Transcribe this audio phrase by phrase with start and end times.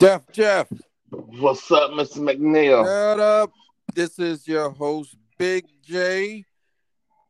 [0.00, 0.66] Def Jeff.
[1.10, 2.20] What's up, Mr.
[2.20, 2.86] McNeil?
[2.86, 3.52] Shut up.
[3.94, 6.46] This is your host, Big J.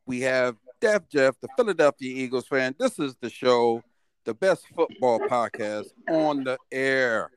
[0.07, 2.77] We have Def Jeff, the Philadelphia Eagles fan.
[2.79, 3.83] This is the show,
[4.25, 7.33] the best football podcast on the air.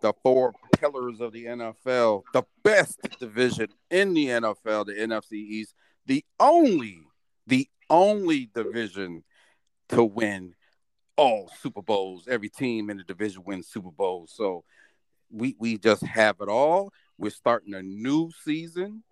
[0.00, 5.74] The four pillars of the NFL, the best division in the NFL, the NFC East,
[6.06, 7.02] the only,
[7.46, 9.22] the only division
[9.90, 10.54] to win
[11.16, 12.26] all Super Bowls.
[12.28, 14.32] Every team in the division wins Super Bowls.
[14.34, 14.64] So
[15.30, 16.92] we we just have it all.
[17.18, 19.02] We're starting a new season.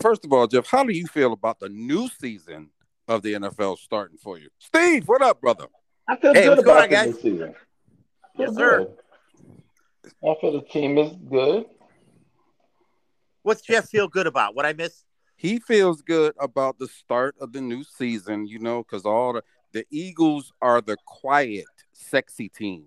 [0.00, 2.70] First of all, Jeff, how do you feel about the new season
[3.08, 4.48] of the NFL starting for you?
[4.58, 5.66] Steve, what up, brother?
[6.06, 7.12] I feel Hey, good what's going about on, guys?
[7.14, 7.54] this season.
[8.36, 8.78] Yes, sir.
[8.84, 8.94] good.
[10.24, 11.64] I feel the team is good.
[13.42, 14.54] What's Jeff feel good about?
[14.54, 15.04] What I miss?
[15.36, 19.42] He feels good about the start of the new season, you know, because all the
[19.78, 22.86] the Eagles are the quiet, sexy team.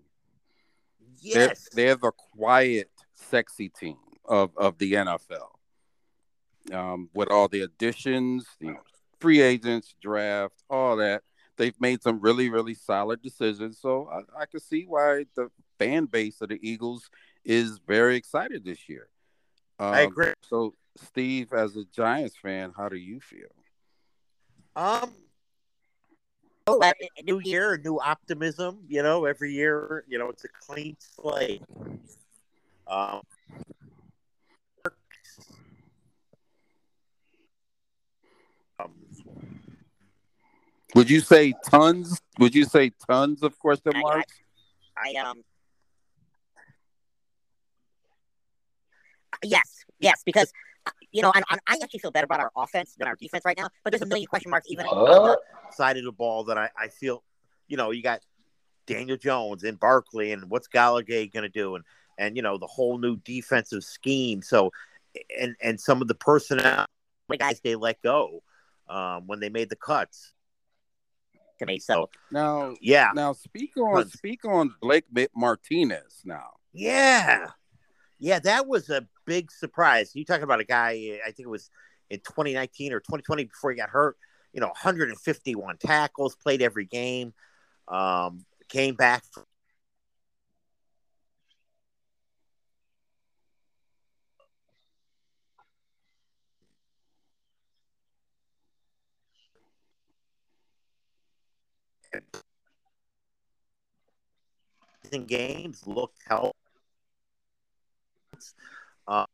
[1.23, 1.70] They're- Yes.
[1.73, 5.49] They're, the quiet, sexy team of, of the NFL.
[6.74, 8.76] Um, with all the additions, the
[9.20, 11.24] free agents, draft, all that.
[11.57, 13.79] They've made some really, really solid decisions.
[13.79, 17.10] So I, I can see why the fan base of the Eagles
[17.46, 19.07] is very excited this year.
[19.79, 20.34] Um, I agree.
[20.41, 23.54] So, Steve, as a Giants fan, how do you feel?
[24.76, 25.12] Um,
[27.23, 28.79] new year, new optimism.
[28.87, 31.62] You know, every year, you know, it's a clean slate.
[32.87, 33.21] Um,
[40.95, 42.20] Would you say tons?
[42.39, 44.34] Would you say tons of question I- I- marks?
[44.98, 45.43] I um.
[49.43, 50.51] Yes, yes, because
[51.12, 53.57] you know, I, I I actually feel better about our offense than our defense right
[53.57, 53.70] now.
[53.84, 55.39] But there's a million question marks even on the
[55.74, 57.24] side of the ball that I, I feel.
[57.68, 58.22] You know, you got
[58.86, 61.84] Daniel Jones and Barkley, and what's Golladay going to do, and
[62.18, 64.41] and you know the whole new defensive scheme.
[64.41, 64.72] So,
[65.40, 66.85] and and some of the personnel,
[67.38, 68.44] guys they let go
[68.90, 70.34] um, when they made the cuts.
[71.59, 76.22] To me, so Now, yeah, now speak on speak on Blake Ma- Martinez.
[76.25, 77.51] Now, Yeah.
[78.18, 80.12] Yeah, that was a big surprise.
[80.13, 81.72] You talking about a guy, I think it was
[82.12, 84.16] in 2019 or 2020 before he got hurt,
[84.53, 87.34] you know, 151 tackles, played every game,
[87.88, 89.23] um, came back.
[105.12, 106.51] In games, looked healthy.
[109.07, 109.25] Uh,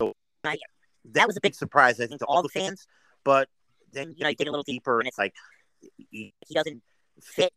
[0.00, 0.56] so I,
[1.12, 2.86] that was a big surprise, I think, to all the fans.
[3.24, 3.48] But
[3.92, 5.34] then, you know, you dig a little deeper, and it's like
[6.10, 6.82] he, he doesn't
[7.20, 7.52] fit,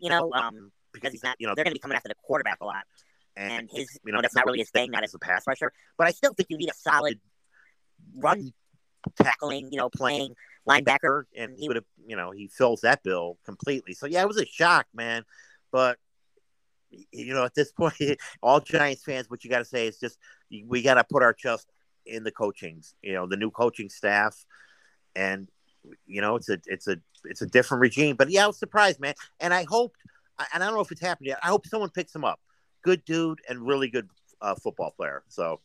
[0.00, 2.14] you know, um, because he's not, you know, they're going to be coming after the
[2.22, 2.84] quarterback a lot.
[3.36, 5.72] And his, you know, that's not really his thing, not as a pass rusher.
[5.96, 7.20] But I still think you need a solid
[8.16, 8.52] run
[9.16, 10.34] tackling, you know, playing
[10.68, 13.94] linebacker, and he would have, you know, he fills that bill completely.
[13.94, 15.24] So yeah, it was a shock, man.
[15.70, 15.98] But
[16.90, 17.94] you know, at this point,
[18.42, 20.18] all Giants fans, what you got to say is just
[20.66, 21.68] we got to put our trust
[22.06, 24.44] in the coaching, you know, the new coaching staff,
[25.18, 25.48] and
[26.06, 28.16] you know, it's a it's a it's a different regime.
[28.16, 29.98] But yeah, I was surprised, man, and I hoped,
[30.54, 31.38] and I don't know if it's happened yet.
[31.42, 32.40] I hope someone picks him up.
[32.82, 34.08] Good dude and really good
[34.40, 35.24] uh, football player.
[35.28, 35.60] So,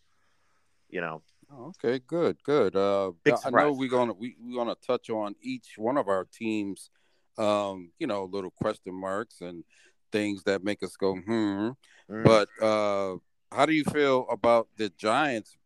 [0.89, 1.21] you know,
[1.55, 2.75] Oh, okay, good, good.
[2.75, 3.11] Uh,
[3.45, 6.89] I know we're gonna we, we're gonna touch on each one of our teams.
[7.37, 9.63] Um, you know, little question marks and
[10.11, 11.69] things that make us go hmm.
[12.09, 12.23] Mm.
[12.23, 13.17] But uh,
[13.51, 15.57] how do you feel about the Giants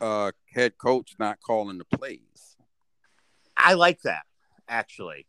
[0.00, 2.47] uh, head coach not calling the plays?
[3.58, 4.22] I like that
[4.68, 5.26] actually.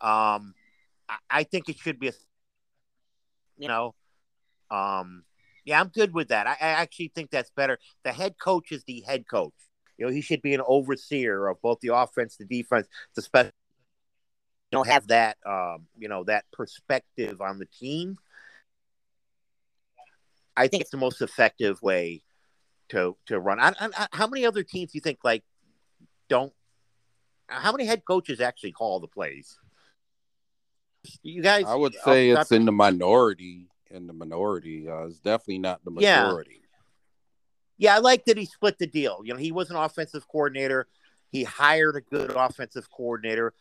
[0.00, 0.54] Um,
[1.08, 2.12] I, I think it should be a,
[3.56, 3.94] you know,
[4.70, 5.24] um,
[5.64, 6.46] yeah, I'm good with that.
[6.46, 7.78] I, I actually think that's better.
[8.04, 9.54] The head coach is the head coach.
[9.98, 13.52] You know, he should be an overseer of both the offense, the defense, the special.
[14.72, 18.18] You know, have that, um, you know, that perspective on the team.
[20.56, 22.22] I think it's the most effective way
[22.88, 23.60] to to run.
[23.60, 25.44] I, I- how many other teams do you think like
[26.28, 26.52] don't?
[27.52, 29.58] How many head coaches actually call the plays?
[31.22, 33.68] You guys, I would say it's in the minority.
[33.90, 36.62] In the minority, uh, it's definitely not the majority.
[37.76, 39.20] Yeah, I like that he split the deal.
[39.24, 40.86] You know, he was an offensive coordinator.
[41.30, 43.52] He hired a good offensive coordinator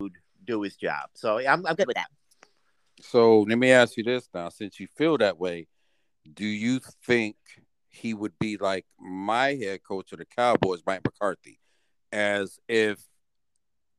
[0.00, 0.10] to
[0.44, 1.08] do his job.
[1.14, 2.08] So I'm, I'm good with that.
[3.00, 5.66] So let me ask you this now: since you feel that way,
[6.34, 7.36] do you think
[7.88, 11.58] he would be like my head coach of the Cowboys, Mike McCarthy,
[12.12, 12.98] as if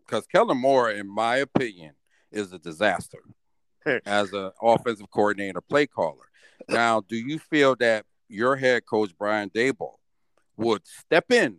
[0.06, 1.94] because Kellen Moore, in my opinion,
[2.32, 3.20] is a disaster.
[4.06, 6.26] as an offensive coordinator, play caller.
[6.70, 9.96] Now, do you feel that your head coach Brian Daboll
[10.58, 11.58] would step in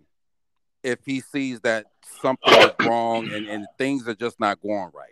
[0.82, 1.86] if he sees that
[2.20, 5.08] something is wrong and, and things are just not going right?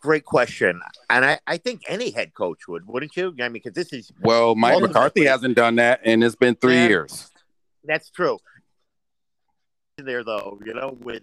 [0.00, 0.80] Great question,
[1.10, 3.34] and I, I think any head coach would, wouldn't you?
[3.40, 6.86] I mean, because this is well, Mike McCarthy hasn't done that, and it's been three
[6.86, 7.32] years.
[7.82, 8.38] that's true.
[10.04, 11.22] There though, you know, with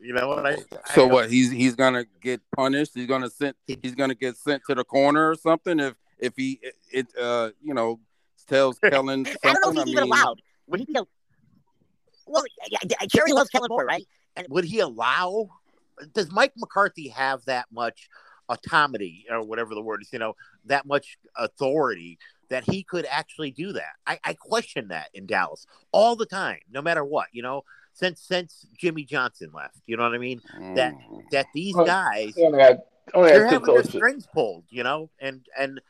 [0.00, 0.56] you know what I
[0.94, 1.30] So I- what?
[1.30, 2.92] He's he's gonna get punished.
[2.94, 3.56] He's gonna sent.
[3.66, 6.60] He's gonna get sent to the corner or something if if he
[6.90, 8.00] it uh you know
[8.48, 9.40] tells Kellen something.
[9.44, 10.40] I don't know if he's even mean, allowed.
[10.68, 10.96] Would he be?
[10.96, 11.08] al-
[12.26, 12.44] Well,
[13.08, 14.06] Jerry loves Kellen Moore, right?
[14.34, 15.50] And would he allow?
[16.14, 18.08] Does Mike McCarthy have that much
[18.48, 20.08] autonomy or whatever the word is?
[20.10, 20.34] You know,
[20.64, 22.18] that much authority
[22.52, 23.94] that he could actually do that?
[24.06, 27.28] I, I question that in Dallas all the time, no matter what.
[27.32, 27.64] You know,
[27.94, 30.40] since since Jimmy Johnson left, you know what I mean?
[30.76, 32.82] that- mm, That these Well, guys He only had
[33.14, 35.80] only they're having their strings pulled, you know, and and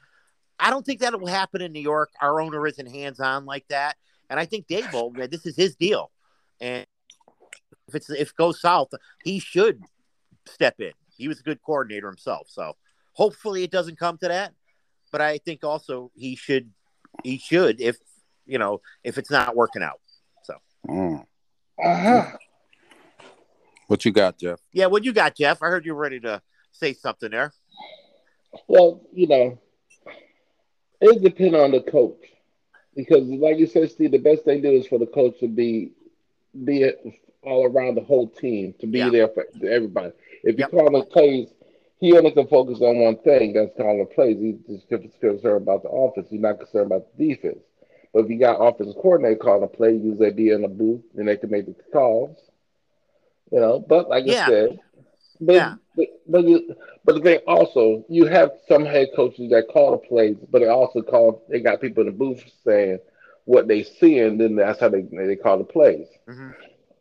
[0.58, 2.10] I don't think that will happen in New York.
[2.20, 3.96] Our owner isn't hands on like that,
[4.30, 6.12] and I think Daboll, man, this is his deal,
[6.60, 6.86] and
[7.88, 8.90] if it's if it goes south,
[9.24, 9.82] he should
[10.46, 10.92] step in.
[11.16, 12.76] He was a good coordinator himself, so
[13.14, 14.54] hopefully it doesn't come to that.
[15.12, 16.70] But I think also he should
[17.22, 17.96] he should if
[18.46, 20.00] you know if it's not working out.
[20.88, 21.24] mm.
[21.82, 22.36] Uh-huh.
[23.86, 24.60] What you got, Jeff?
[24.72, 25.62] Yeah, what you got, Jeff?
[25.62, 27.52] I heard you were ready to say something there.
[28.68, 29.58] Well, you know,
[31.00, 32.18] it depends on the coach.
[32.94, 35.48] Because like you said, Steve, the best thing to do is for the coach to
[35.48, 35.92] be
[36.64, 36.90] be
[37.42, 39.10] all around the whole team, to be Yeah.
[39.10, 40.12] there for everybody.
[40.44, 40.70] If you Yep.
[40.70, 41.48] call the plays,
[42.02, 44.36] he only can focus on one thing, that's calling the plays.
[44.66, 46.26] He's just concerned about the offense.
[46.28, 47.60] He's not concerned about the defense.
[48.12, 51.02] But if you got offensive coordinator calling a play, usually they be in the booth
[51.16, 52.36] and they can make the calls.
[53.52, 54.46] You know, but like Yeah.
[54.46, 54.80] I said,
[55.40, 55.74] but, Yeah.
[55.96, 59.98] but but you but the thing also, you have some head coaches that call the
[59.98, 62.98] plays, but they also call they got people in the booth saying
[63.44, 66.08] what they see, and then that's how they they call the plays.
[66.28, 66.52] Mhm.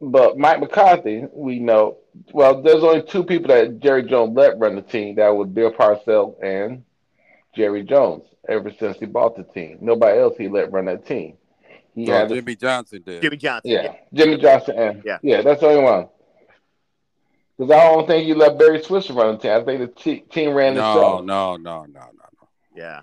[0.02, 1.98] But Mike McCarthy, we know.
[2.34, 5.16] Well, there's only two people that Jerry Jones let run the team.
[5.16, 6.84] That was Bill Parcells and
[7.56, 8.24] Jerry Jones.
[8.50, 11.38] Ever since he bought the team, nobody else he let run that team.
[11.94, 13.22] He Well, had, a- Jimmy Johnson did.
[13.22, 13.72] Jimmy Johnson.
[13.72, 15.20] yeah, Jimmy Johnson and Yeah.
[15.22, 16.08] yeah, that's the only one.
[17.58, 19.52] Because I don't think he let Barry Switzer run the team.
[19.52, 21.24] I think the te- team ran No, itself.
[21.26, 22.48] no, no, no, no, no.
[22.76, 23.02] Yeah.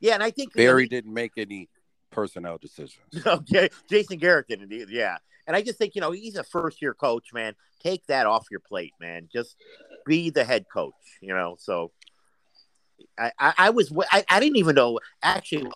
[0.00, 1.68] Yeah, and I think you know, Barry didn't make any
[2.10, 3.04] personnel decisions.
[3.26, 4.88] Okay, Jason Garrett did indeed.
[4.90, 7.54] Yeah, and I just think you know he's a first year coach, man.
[7.82, 9.28] Take that off your plate, man.
[9.32, 9.56] Just
[10.06, 10.94] be the head coach.
[11.20, 11.92] You know, so
[13.18, 15.70] I I, I was I, I didn't even know actually,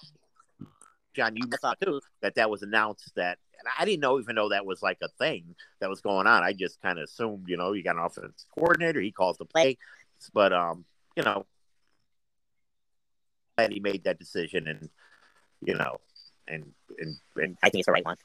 [1.14, 3.38] John, you saw too that that was announced that.
[3.58, 6.42] And I didn't know even know that was like a thing that was going on.
[6.42, 9.46] I just kind of assumed, you know, you got an offense coordinator, he calls the
[9.46, 9.78] play,
[10.34, 10.84] but um,
[11.16, 11.46] you know,
[13.56, 14.90] that he made that decision, and
[15.62, 16.00] you know,
[16.46, 18.16] and and and I think it's the right one.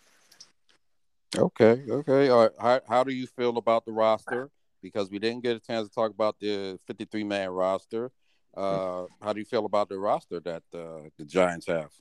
[1.38, 2.30] Okay, okay.
[2.30, 2.52] All right.
[2.60, 4.50] How, how do you feel about the roster?
[4.82, 8.12] Because we didn't get a chance to talk about the 53 man roster.
[8.56, 11.92] Uh, how do you feel about the roster that uh, the Giants have?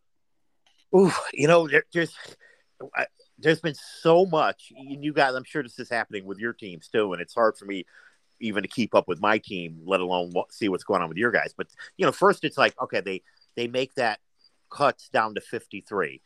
[0.94, 2.12] Ooh, you know, there, there's
[2.96, 3.06] I,
[3.38, 4.72] there's been so much.
[4.76, 7.56] And you guys, I'm sure this is happening with your teams too, and it's hard
[7.56, 7.86] for me
[8.40, 11.30] even to keep up with my team, let alone see what's going on with your
[11.30, 11.54] guys.
[11.56, 13.22] But you know, first it's like okay, they
[13.54, 14.18] they make that
[14.70, 16.20] cuts down to 53.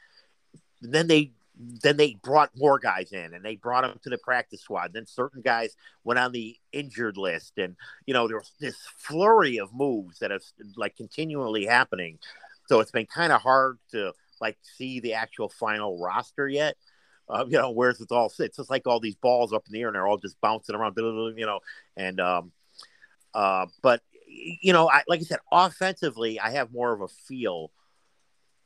[0.80, 4.61] Then they then they brought more guys in and they brought them to the practice
[4.61, 4.92] squad.
[4.92, 9.58] Then certain guys went on the injured list, and you know there was this flurry
[9.58, 10.42] of moves that have
[10.76, 12.18] like continually happening.
[12.66, 16.76] So it's been kind of hard to like see the actual final roster yet.
[17.28, 18.58] Uh, you know, where's it all sits?
[18.58, 20.94] It's like all these balls up in the air and they're all just bouncing around,
[20.99, 21.61] you know.
[21.96, 22.52] And um,
[23.32, 27.70] uh, but you know, I, like I said, offensively, I have more of a feel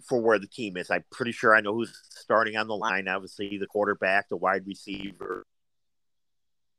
[0.06, 0.90] for where the team is.
[0.90, 3.08] I'm pretty sure I know who's starting on the line.
[3.08, 5.44] Obviously, the quarterback, the wide receiver,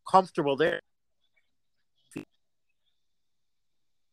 [0.10, 0.82] comfortable there.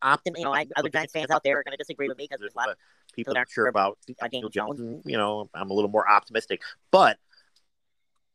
[0.04, 2.24] Optim, you know, I, other Giants fans out there are going to disagree with me
[2.24, 2.76] because there's a lot of
[3.14, 3.98] people that aren't sure about
[4.30, 4.78] Daniel Jones.
[4.78, 6.60] And, you know, I'm a little more optimistic,
[6.90, 7.18] but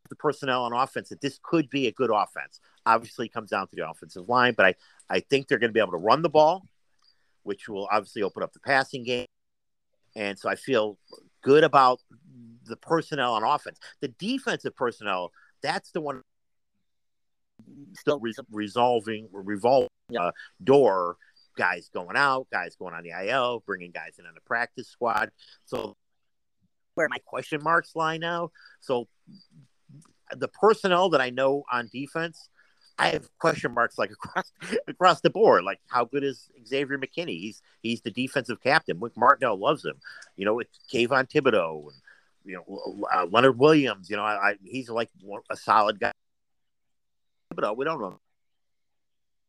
[0.09, 2.59] the personnel on offense that this could be a good offense.
[2.85, 4.75] Obviously, it comes down to the offensive line, but I,
[5.09, 6.65] I think they're going to be able to run the ball,
[7.43, 9.27] which will obviously open up the passing game.
[10.15, 10.97] And so I feel
[11.41, 11.99] good about
[12.65, 13.79] the personnel on offense.
[14.01, 16.21] The defensive personnel, that's the one
[17.93, 19.89] still re- resolving, revolving
[20.19, 20.31] uh,
[20.63, 21.17] door.
[21.57, 25.31] Guys going out, guys going on the IL, bringing guys in on the practice squad.
[25.65, 25.97] So
[26.95, 28.51] where my question marks lie now.
[28.79, 29.07] So
[30.35, 32.49] the personnel that I know on defense,
[33.01, 34.51] I have question marks like across
[34.87, 35.63] across the board.
[35.63, 37.39] Like, how good is Xavier McKinney?
[37.39, 38.99] He's he's the defensive captain.
[38.99, 39.95] Wink Martindale loves him.
[40.35, 42.01] You know, it's Kayvon Thibodeaux and
[42.45, 44.07] you know uh, Leonard Williams.
[44.11, 45.09] You know, I, I, he's like
[45.49, 46.11] a solid guy.
[47.51, 48.19] Thibodeaux, we don't know.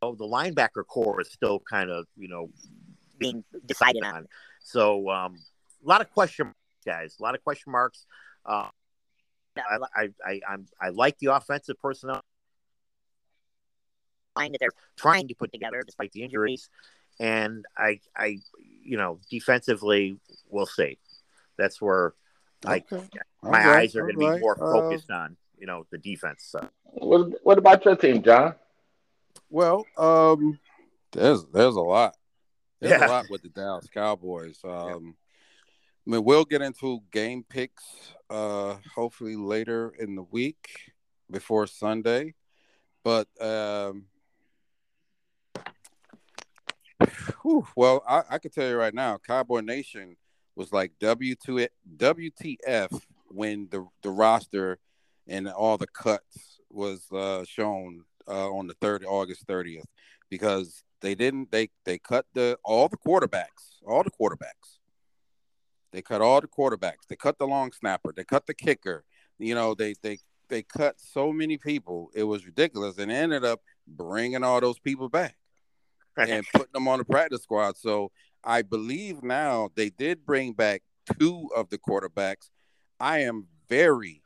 [0.01, 2.49] Oh, the linebacker core is still kind of you know
[3.19, 4.29] being decided on.
[4.61, 5.37] So um,
[5.85, 7.17] a lot of question marks, guys.
[7.21, 8.07] A lot of question marks.
[8.47, 8.69] Uh,
[9.59, 12.22] I, I, I, I'm, I like the offensive personnel
[14.35, 16.69] that they're trying to put together despite the injuries.
[17.21, 18.39] And I, I,
[18.83, 20.99] you know, defensively, we'll see.
[21.59, 22.15] That's where
[22.67, 22.85] okay.
[22.87, 23.03] I,
[23.43, 23.67] my right.
[23.83, 26.45] eyes are going to be more uh, focused uh, on, you know, the defense.
[26.49, 26.69] So.
[26.85, 28.55] What, what about your team, John?
[29.51, 30.59] Well, um,
[31.13, 32.17] there's there's a lot.
[32.81, 33.07] There's yeah.
[33.07, 34.59] a lot with the Dallas Cowboys.
[34.65, 35.15] Um,
[36.05, 37.85] I mean, we'll get into game picks
[38.29, 40.93] uh, hopefully later in the week
[41.31, 42.35] before Sunday.
[43.05, 44.07] But um,
[47.43, 50.17] whew, well, I, I can tell you right now, Cowboy Nation
[50.57, 54.79] was like W two WTF when the the roster
[55.27, 59.87] and all the cuts was uh, shown uh, on the third August thirtieth
[60.31, 64.79] because they didn't they they cut the all the quarterbacks all the quarterbacks
[65.93, 67.07] they cut all the quarterbacks.
[67.09, 68.13] They cut the long snapper.
[68.17, 69.05] They cut the kicker.
[69.39, 70.19] You know, they they
[70.49, 72.11] they cut so many people.
[72.15, 75.37] It was ridiculous, and ended up bringing all those people back
[76.17, 77.77] and putting them on the practice squad.
[77.77, 78.11] So
[78.45, 80.83] I believe now they did bring back
[81.19, 82.51] two of the quarterbacks.
[83.01, 84.23] I am very,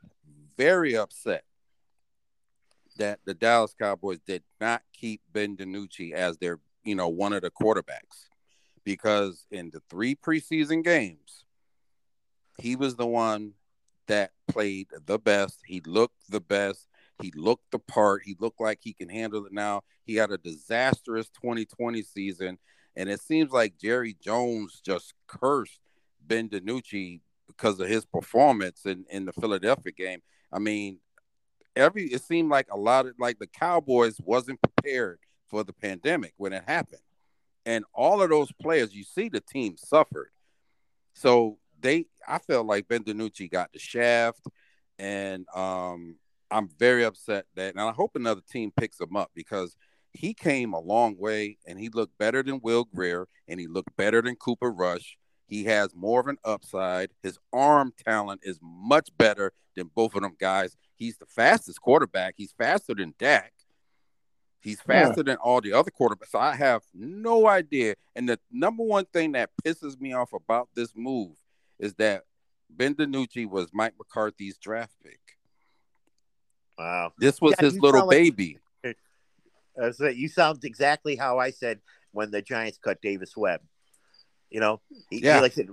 [0.57, 1.43] very upset
[2.97, 7.41] that the Dallas Cowboys did not keep Ben DiNucci as their, you know, one of
[7.41, 8.27] the quarterbacks
[8.83, 11.45] because in the three preseason games,
[12.57, 13.51] he was the one
[14.07, 15.59] that played the best.
[15.65, 16.86] He looked the best.
[17.21, 18.23] He looked the part.
[18.25, 19.81] He looked like he can handle it now.
[20.05, 22.57] He had a disastrous 2020 season.
[22.95, 25.79] And it seems like Jerry Jones just cursed
[26.25, 30.21] Ben DiNucci because of his performance in, in the Philadelphia game.
[30.51, 30.99] I mean,
[31.75, 36.33] every it seemed like a lot of like the Cowboys wasn't prepared for the pandemic
[36.37, 37.01] when it happened.
[37.65, 40.31] And all of those players, you see the team suffered.
[41.13, 44.41] So they I felt like Ben DiNucci got the shaft,
[44.99, 46.15] and um,
[46.49, 49.75] I'm very upset that, and I hope another team picks him up because
[50.13, 53.95] he came a long way and he looked better than Will Grier and he looked
[53.97, 55.17] better than Cooper Rush.
[55.47, 57.11] He has more of an upside.
[57.21, 60.75] His arm talent is much better than both of them guys.
[60.95, 62.33] He's the fastest quarterback.
[62.37, 63.53] He's faster than Dak.
[64.59, 65.33] He's faster yeah.
[65.33, 66.31] than all the other quarterbacks.
[66.31, 67.95] So I have no idea.
[68.15, 71.37] And the number one thing that pisses me off about this move
[71.79, 72.23] is that
[72.69, 75.19] Ben DiNucci was Mike McCarthy's draft pick.
[76.77, 77.13] Wow.
[77.17, 78.59] This was yeah, his little baby.
[78.83, 78.97] Like,
[79.81, 81.79] uh, you sound exactly how I said
[82.11, 83.61] when the Giants cut Davis Webb.
[84.49, 84.79] You know,
[85.11, 85.41] yeah.
[85.41, 85.67] like said,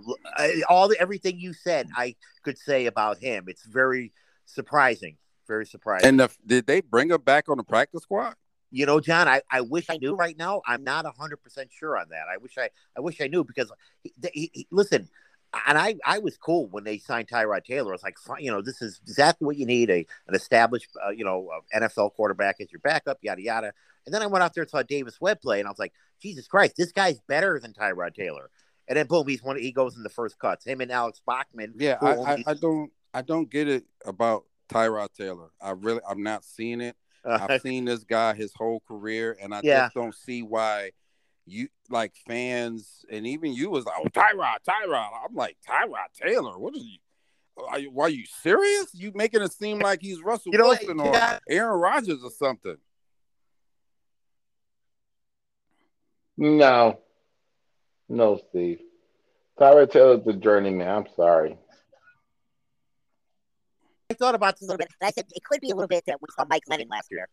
[0.68, 3.44] all the, everything you said, I could say about him.
[3.46, 4.12] It's very
[4.46, 5.16] surprising.
[5.46, 6.08] Very surprising.
[6.08, 8.34] And the, did they bring him back on the practice squad?
[8.73, 10.61] You know, John, I, I wish I knew right now.
[10.66, 12.25] I'm not hundred percent sure on that.
[12.28, 13.70] I wish I I wish I knew because
[14.02, 15.08] he, he, he, listen,
[15.66, 17.92] and I, I was cool when they signed Tyrod Taylor.
[17.92, 21.11] I was like, you know, this is exactly what you need a an established, uh,
[21.11, 23.73] you know, uh, NFL quarterback as your backup, yada yada.
[24.06, 25.92] And then I went out there and saw Davis Webb play, and I was like,
[26.20, 28.50] Jesus Christ, this guy's better than Tyrod Taylor.
[28.88, 29.58] And then boom, he's one.
[29.58, 30.66] He goes in the first cuts.
[30.66, 31.75] Him and Alex Bachman.
[31.76, 35.50] Yeah, I, I, I, don't, I don't get it about Tyrod Taylor.
[35.61, 36.96] I really, I'm not seeing it.
[37.25, 39.84] Uh, I've seen this guy his whole career, and I yeah.
[39.84, 40.90] just don't see why
[41.46, 45.10] you like fans and even you was like, oh Tyrod, Tyrod.
[45.28, 46.58] I'm like Tyrod Taylor.
[46.58, 46.98] What is you?
[47.68, 48.88] Are you, are you serious?
[48.94, 51.14] You making it seem like he's Russell you know, Wilson or
[51.48, 52.76] Aaron Rodgers or something?
[56.36, 56.98] No,
[58.08, 58.80] no, Steve.
[59.58, 60.88] Tyrod Taylor's the journeyman.
[60.88, 61.56] I'm sorry.
[64.10, 64.88] I thought about this a little bit.
[65.00, 67.28] I said it could be a little bit that we saw Mike Glennon last year.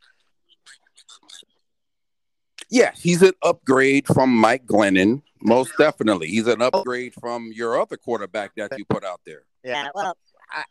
[2.72, 6.28] Yeah, he's an upgrade from Mike Glennon, most definitely.
[6.28, 9.44] He's an upgrade from your other quarterback that you put out there.
[9.62, 10.16] Yeah, well,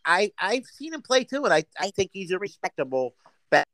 [0.03, 3.13] I, I have seen him play too, and I, I think he's a respectable
[3.51, 3.67] back.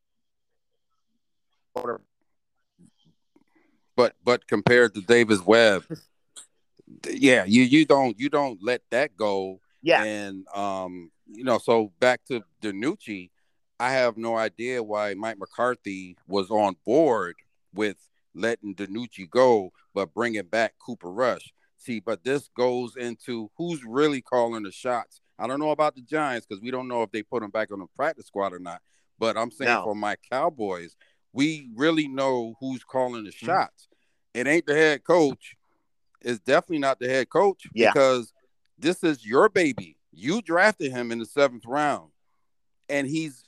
[3.96, 5.86] But but compared to Davis Webb,
[7.10, 9.62] yeah, you you don't you don't let that go.
[9.82, 13.30] Yeah, and um, you know, so back to DiNucci,
[13.80, 17.36] I have no idea why Mike McCarthy was on board
[17.74, 17.98] with
[18.34, 21.54] letting DiNucci go, but bringing back Cooper Rush.
[21.78, 25.22] See, but this goes into who's really calling the shots.
[25.40, 27.72] I don't know about the Giants because we don't know if they put him back
[27.72, 28.82] on the practice squad or not.
[29.20, 29.84] But I'm saying no.
[29.84, 30.96] for my Cowboys,
[31.34, 33.46] we really know who's calling the Mm-hmm.
[33.46, 33.88] shots.
[34.34, 35.56] It ain't the head coach.
[36.22, 37.92] It's definitely not the head coach Yeah.
[37.92, 38.34] because
[38.78, 39.98] this is your baby.
[40.12, 42.12] You drafted him in the seventh round,
[42.90, 43.44] and he's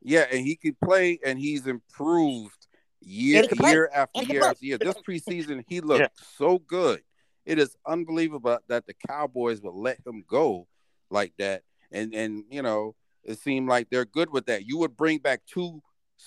[0.00, 2.57] yeah, and he could play, and he's improved
[3.00, 3.70] year And he can play.
[3.70, 4.78] year after And he can year after year.
[4.78, 6.08] This preseason, he looked Yeah.
[6.36, 7.02] so good.
[7.44, 10.66] It is unbelievable that the Cowboys would let him go
[11.10, 14.66] like that, and and you know it seemed like they're good with that.
[14.66, 15.82] You would bring back two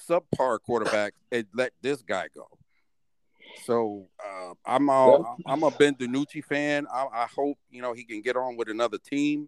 [0.09, 2.47] subpar quarterbacks and let this guy go.
[3.65, 6.87] So uh, I'm all, I'm a Ben DiNucci fan.
[6.91, 9.47] I, I hope you know he can get on with another team,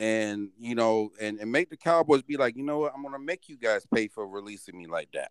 [0.00, 3.18] and you know, and, and make the Cowboys be like, you know what, I'm gonna
[3.20, 5.30] make you guys pay for releasing me like that.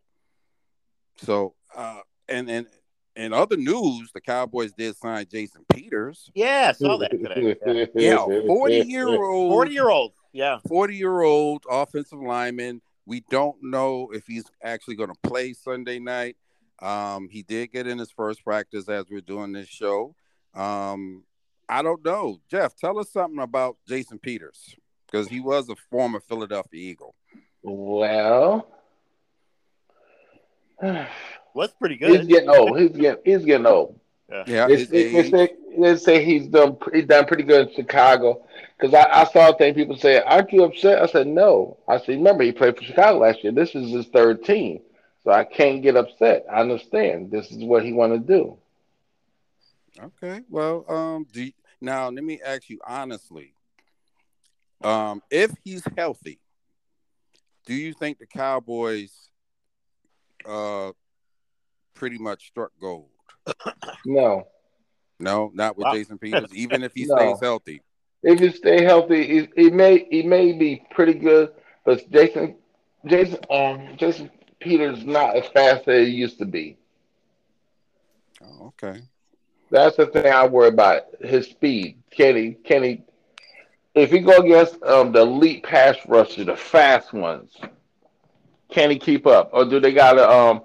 [1.18, 2.68] So uh, and and
[3.16, 6.32] in other news, the Cowboys did sign Jason Peters.
[6.34, 7.90] Yeah, I saw that today.
[7.96, 10.14] Yeah, 40 year old, Forty year old.
[10.32, 10.60] Yeah.
[10.68, 12.82] 40 year old offensive lineman.
[13.06, 16.38] We don't know if he's actually going to play Sunday night.
[16.82, 20.16] Um, he did get in his first practice as we're doing this show.
[20.56, 21.24] Um,
[21.68, 22.40] I don't know.
[22.50, 24.76] Jeff, tell us something about Jason Peters
[25.06, 27.16] because he was a former Philadelphia Eagle.
[27.62, 28.68] Well,
[31.54, 32.18] Was pretty good.
[32.18, 32.80] he's getting old.
[32.80, 34.00] He's getting he's getting old.
[34.48, 37.68] Yeah, They, his they, they age- say, they say he's done he's done pretty good
[37.68, 38.46] in Chicago.
[38.80, 41.98] Because I, I saw a thing people say, "Aren't you upset?" I said, "No." I
[42.00, 43.52] said, "Remember, he played for Chicago last year.
[43.52, 44.80] This is his third team,
[45.24, 46.46] so I can't get upset.
[46.52, 47.30] I understand.
[47.30, 48.58] This is what he want to do."
[50.00, 50.42] Okay.
[50.50, 53.54] Well, um, do you, now let me ask you honestly.
[54.84, 56.40] Um, if he's healthy,
[57.68, 59.31] do you think the Cowboys
[60.46, 60.92] uh
[61.94, 63.10] pretty much struck gold?
[64.06, 64.48] No,
[65.20, 67.16] No, not with Jason Peters, even if he No.
[67.16, 67.82] stays healthy.
[68.24, 71.54] if he stay healthy, he, he may he may be pretty good,
[71.86, 72.56] but Jason
[73.06, 74.30] Jason um Jason
[74.60, 76.78] Peters not as fast as he used to be.
[78.44, 79.02] Oh, okay.
[79.70, 81.04] That's the thing I worry about.
[81.22, 82.02] His speed.
[82.12, 82.52] Can he?
[82.54, 83.04] Can he?
[83.96, 87.56] If he go against um, the elite pass rusher, the fast ones,
[88.72, 90.64] can he keep up, or do they gotta um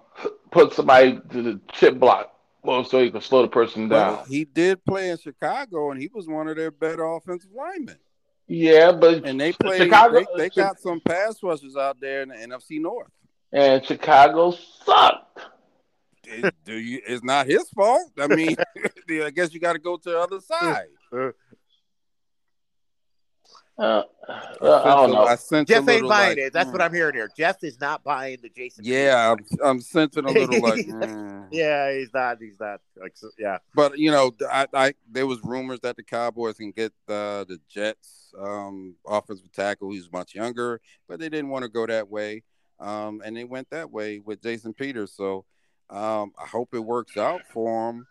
[0.51, 4.14] put somebody to the chip block, well, so he can slow the person down?
[4.14, 7.99] Well, he did play in Chicago, and he was one of their better offensive linemen.
[8.47, 9.83] yeah, but And they played.
[9.83, 13.11] Chicago, they, they got some pass rushers out there in the NFC North.
[13.53, 14.53] and Chicago
[14.85, 15.40] sucked.
[16.29, 17.01] It- do you?
[17.07, 18.11] It's not his fault.
[18.19, 18.57] I mean,
[19.11, 20.87] I guess you got to go to the other side.
[23.79, 25.25] Uh, uh, I don't know.
[25.25, 26.53] I sense a Jeff ain't buying like, it.
[26.53, 26.85] That's what mm.
[26.85, 27.29] I'm hearing here.
[27.37, 28.85] Jeff is not buying the Jason.
[28.85, 30.87] Yeah, I'm, I'm sensing a little like.
[30.87, 31.47] mm.
[31.51, 32.39] Yeah, he's not.
[32.41, 32.81] He's not.
[33.01, 33.59] Like, so- yeah.
[33.75, 37.61] But you know, I, I there was rumors that the Cowboys can get the the
[37.69, 39.91] Jets um, offensive tackle.
[39.91, 42.45] He's much younger, but they didn't want to go that way,
[42.81, 45.12] um, and they went that way with Jason Peters.
[45.12, 45.45] So
[45.91, 48.07] um, I hope it works out for him.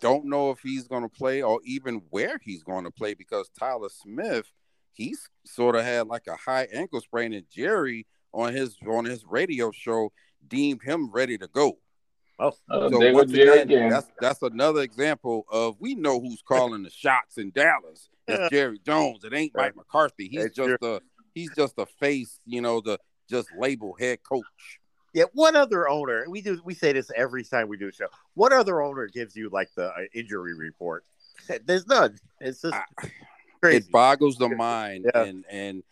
[0.00, 3.50] Don't know if he's going to play or even where he's going to play because
[3.58, 4.50] Tyler Smith,
[4.92, 9.24] he's sort of had like a high ankle sprain, and Jerry on his on his
[9.24, 10.12] radio show
[10.48, 11.78] deemed him ready to go.
[12.38, 13.88] Oh, Uh, So they once again, again.
[13.90, 18.08] that's that's another example of we know who's calling the shots in Dallas.
[18.26, 19.24] It's Jerry Jones.
[19.24, 20.28] It ain't Mike McCarthy.
[20.28, 21.00] He's That's just a
[21.34, 22.98] he's just a face, you know, the
[23.28, 24.44] just label head coach.
[25.12, 25.24] yeah.
[25.34, 26.24] What other owner?
[26.28, 26.60] We do.
[26.64, 28.06] We say this every time we do a show.
[28.34, 31.04] What other owner gives you like the uh, injury report?
[31.66, 32.16] There's none.
[32.40, 32.84] It's just I-
[33.60, 33.78] crazy.
[33.78, 35.22] It boggles the mind, Yeah.
[35.24, 35.82] and and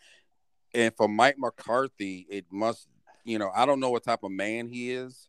[0.73, 2.87] and for Mike McCarthy, it must,
[3.23, 5.27] you know, I don't know what type of man he is,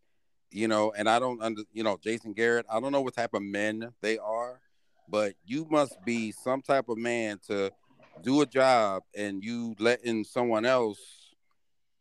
[0.51, 3.33] you know, and I don't under, you know, Jason Garrett, I don't know what type
[3.35, 4.61] of men they are,
[5.09, 7.71] but you must be some type of man to
[8.23, 10.99] do a job and you letting someone else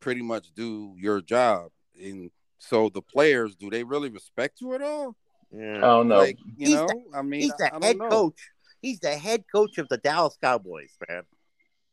[0.01, 1.71] pretty much do your job.
[2.01, 5.15] And so the players, do they really respect you at all?
[5.51, 5.77] Yeah.
[5.77, 6.17] I don't know.
[6.19, 8.09] Like, you He's know, the- I mean, He's I- the I don't head know.
[8.09, 8.39] coach.
[8.81, 11.23] He's the head coach of the Dallas Cowboys, man.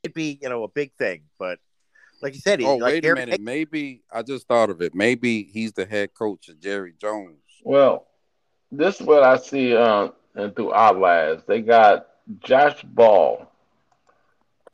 [0.02, 1.58] It'd be, you know, a big thing, but
[2.22, 3.40] like you said, he, Oh, like wait a Jerry- minute.
[3.40, 4.94] Maybe I just thought of it.
[4.94, 7.38] Maybe he's the head coach of Jerry Jones.
[7.64, 8.06] Well,
[8.70, 11.42] this is what I see uh, and through Outliers.
[11.46, 12.06] They got
[12.40, 13.50] Josh Ball.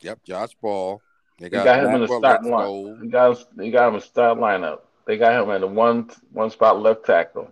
[0.01, 1.01] Yep, Josh Ball.
[1.39, 2.51] They They got him in the start line.
[2.51, 2.97] go.
[3.01, 4.79] They got, him- they got him in the start lineup.
[5.05, 7.49] They got him in the one one spot left tackle.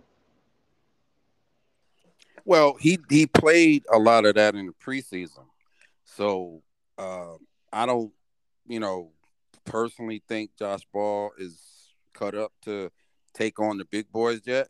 [2.44, 5.46] Well, he he played a lot of that in the preseason,
[6.04, 6.62] so
[6.98, 7.34] uh,
[7.72, 8.12] I don't,
[8.66, 9.12] you know,
[9.64, 11.60] personally think Josh Ball is
[12.12, 12.90] cut up to
[13.32, 14.68] take on the big boys yet.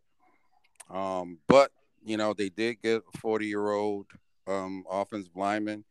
[0.91, 1.71] Um, but
[2.05, 4.07] you know, they did get a forty-year-old
[4.47, 5.85] um, offensive lineman.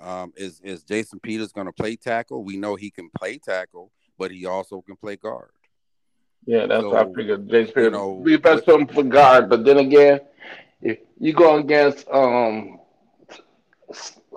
[0.00, 2.42] Um, is is Jason Peters going to play tackle?
[2.42, 5.50] We know he can play tackle, but he also can play guard.
[6.44, 7.48] Yeah, that's So, what I figured.
[7.48, 10.20] Jason you Peters know, be best him for guard, but then again,
[10.82, 12.78] if you go against um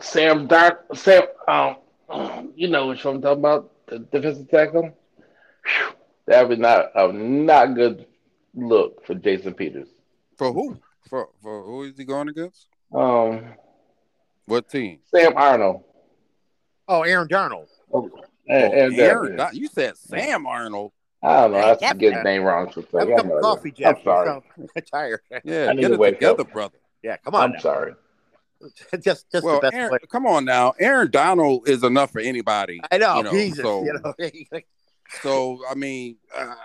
[0.01, 4.83] Sam Dark, Sam, um, you know which one I'm talking about, the defensive tackle.
[5.63, 5.95] Whew,
[6.27, 8.05] that would not a not good
[8.53, 9.87] look for Jason Peters.
[10.37, 10.77] For who?
[11.09, 12.67] For for who is he going against?
[12.93, 13.45] Um,
[14.45, 14.99] What team?
[15.05, 15.83] Sam Arnold.
[16.87, 17.67] Oh, Aaron Darnold.
[17.91, 19.39] And, Oh, and, uh, Aaron.
[19.53, 20.91] You said Sam Arnold.
[21.25, 21.57] I don't know.
[21.57, 22.09] That's have to Yeah.
[22.11, 22.93] get his name wrong Have sometimes.
[23.09, 23.97] a I'm, cup of coffee, Jeff.
[23.97, 24.41] I'm sorry.
[24.57, 25.19] You sound tired.
[25.43, 26.51] Yeah, I need get to it wake together, up.
[26.53, 26.77] brother.
[27.03, 27.59] Yeah, come on I'm now.
[27.59, 27.93] sorry.
[29.01, 29.99] just just Well, the best Aaron, player.
[30.09, 30.73] come on now.
[30.79, 32.79] Aaron Donald is enough for anybody.
[32.91, 33.63] I know, you know, Jesus.
[33.63, 34.13] so- you know,
[35.21, 36.55] So I mean, uh,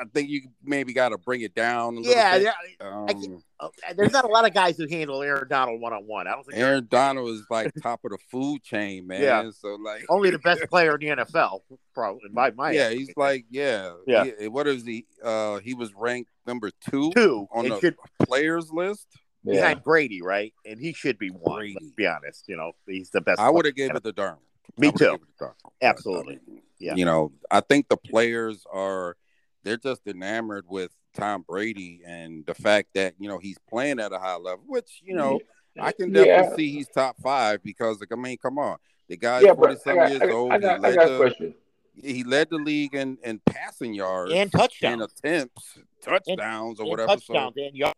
[0.00, 1.94] I think you maybe got to bring it down.
[1.94, 2.52] A little yeah, bit.
[2.80, 2.86] yeah.
[2.88, 6.02] Um, can't- Oh, there's not a lot of guys who handle Aaron Donald one on
[6.06, 6.26] one.
[6.26, 9.22] I don't think Aaron Donald is like top of the food chain, man.
[9.22, 9.48] Yeah.
[9.56, 11.60] So like, only the best player in the NFL,
[11.94, 14.24] probably in my my yeah, he's like, yeah, Yeah.
[14.38, 15.06] He- what is he?
[15.22, 19.06] Uh, he was ranked number two two on and the should players list.
[19.44, 19.54] Yeah.
[19.60, 20.52] behind Brady, right?
[20.66, 21.58] And he should be one.
[21.58, 21.76] Brady.
[21.80, 22.44] Let's be honest.
[22.48, 23.38] You know, he's the best.
[23.40, 23.88] I would have player.
[23.88, 24.38] gave it to Donald.
[24.78, 24.98] Me too.
[24.98, 25.56] gave to Donald.
[25.82, 26.40] I Absolutely.
[26.46, 26.94] mean, Yeah.
[26.96, 29.16] You know, I think the players are
[29.64, 34.12] they're just enamored with Tom Brady and the fact that you know he's playing at
[34.12, 35.40] a high level, which you know
[35.80, 36.56] I can definitely Yeah.
[36.56, 38.76] see he's top five because like I mean, come on,
[39.08, 40.52] the guy's Yeah, forty but I got, years I got, old.
[40.52, 41.54] I he, got, I led got a the,
[41.94, 46.90] he led the league in, in passing yards and touchdowns, and attempts, touchdowns or and
[46.90, 47.12] whatever.
[47.12, 47.94] touchdowns, and yards.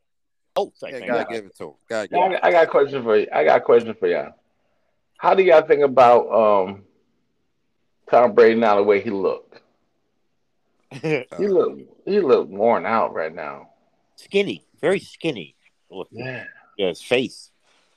[0.54, 1.06] Both, I So, yeah, think.
[1.06, 1.74] gotta give it to him.
[1.88, 2.32] Gotta Yeah, give I, it.
[2.32, 3.26] got, I got a question for you.
[3.32, 4.32] I got a question for y'all.
[5.18, 6.84] How do y'all think about um
[8.10, 9.60] Tom Brady now the way he looked?
[11.02, 13.70] He look he look worn out right now.
[14.16, 15.56] skinny, very skinny.
[15.90, 16.44] Look, Yeah.
[16.76, 17.50] yeah, his face.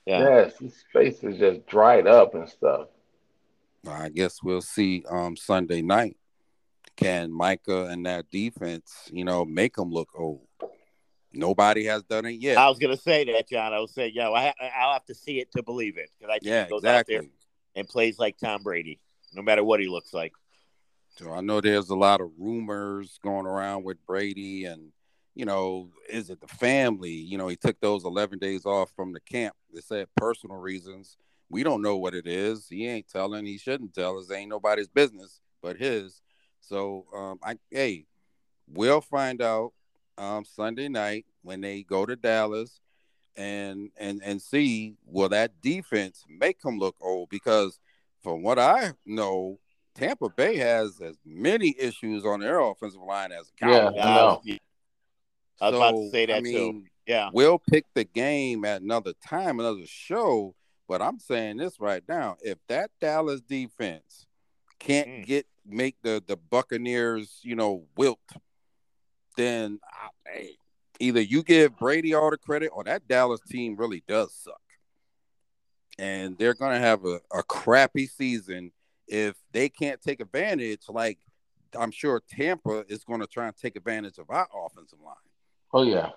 [0.05, 0.19] Yeah.
[0.19, 2.87] Yes, his face is just dried up and stuff.
[3.87, 6.17] I guess we'll see um Sunday night.
[6.95, 10.41] Can Micah and that defense, you know, make them look old?
[11.31, 12.57] Nobody has done it yet.
[12.57, 13.71] I was gonna say that, John.
[13.71, 16.39] I was saying, yo, I, I'll have to see it to believe it because I
[16.39, 17.29] think yeah, he goes out there exactly.
[17.75, 18.99] and plays like Tom Brady,
[19.33, 20.33] no matter what he looks like.
[21.09, 24.91] So I know there's a lot of rumors going around with Brady and
[25.35, 27.11] you know, is it the family?
[27.11, 29.55] You know, he took those 11 days off from the camp.
[29.73, 31.15] They said personal reasons.
[31.49, 32.67] We don't know what it is.
[32.67, 33.45] He ain't telling.
[33.45, 34.29] He shouldn't tell us.
[34.31, 36.21] Ain't nobody's business but his.
[36.59, 38.05] So, um, I hey,
[38.67, 39.71] we'll find out
[40.17, 42.81] um, Sunday night when they go to Dallas
[43.37, 47.79] and and and see will that defense make them look old because
[48.21, 49.59] from what I know,
[49.95, 53.87] Tampa Bay has as many issues on their offensive line as the Yeah.
[53.87, 54.41] I know.
[55.61, 56.85] I was about to say that I too.
[57.05, 57.29] Yeah.
[57.33, 60.55] We'll pick the game at another time, another show.
[60.87, 64.25] But I'm saying this right now: if that Dallas defense
[64.79, 65.25] can't Mm.
[65.25, 68.19] get make the the Buccaneers, you know, wilt,
[69.37, 70.55] then I, hey,
[70.99, 74.61] either you give Brady all the credit, or that Dallas team really does suck,
[75.97, 78.71] and they're gonna have a, a crappy season
[79.09, 80.81] if they can't take advantage.
[80.87, 81.19] Like
[81.77, 85.15] I'm sure Tampa is going to try and take advantage of our offensive line
[85.73, 86.11] Oh yeah.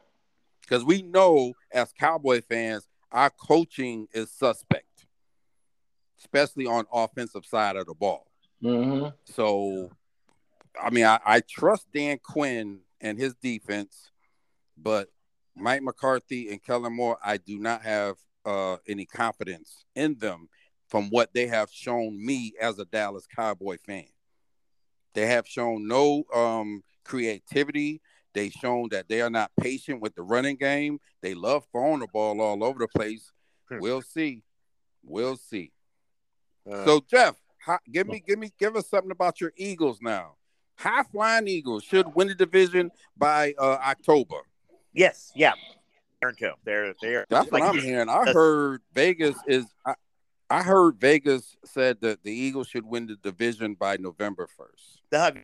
[0.62, 5.07] because we know as Cowboy fans, our coaching is suspect,
[6.18, 8.26] especially on offensive side of the ball.
[8.62, 9.90] hmm So,
[10.83, 14.11] I mean, I, I trust Dan Quinn and his defense,
[14.78, 15.09] but
[15.55, 20.48] Mike McCarthy and Kellen Moore, I do not have uh, any confidence in them
[20.92, 24.05] from what they have shown me as a Dallas Cowboy fan.
[25.14, 28.02] They have shown no um, creativity.
[28.35, 30.98] They've shown that they are not patient with the running game.
[31.22, 33.33] They love throwing the ball all over the place.
[33.70, 33.78] Hmm.
[33.81, 34.42] We'll see.
[35.02, 35.72] We'll see.
[36.70, 40.35] Uh, So Jeff, how, give me, give me, give us something about your Eagles now.
[40.76, 44.42] High flying Eagles should win the division by uh, October.
[44.92, 45.55] yes, yeah.
[46.64, 48.09] They're they're That's what I'm hearing.
[48.09, 49.64] I heard Vegas is.
[49.85, 49.94] I,
[50.53, 55.01] I heard Vegas said that the Eagles should win the division by November first.
[55.11, 55.38] Doug,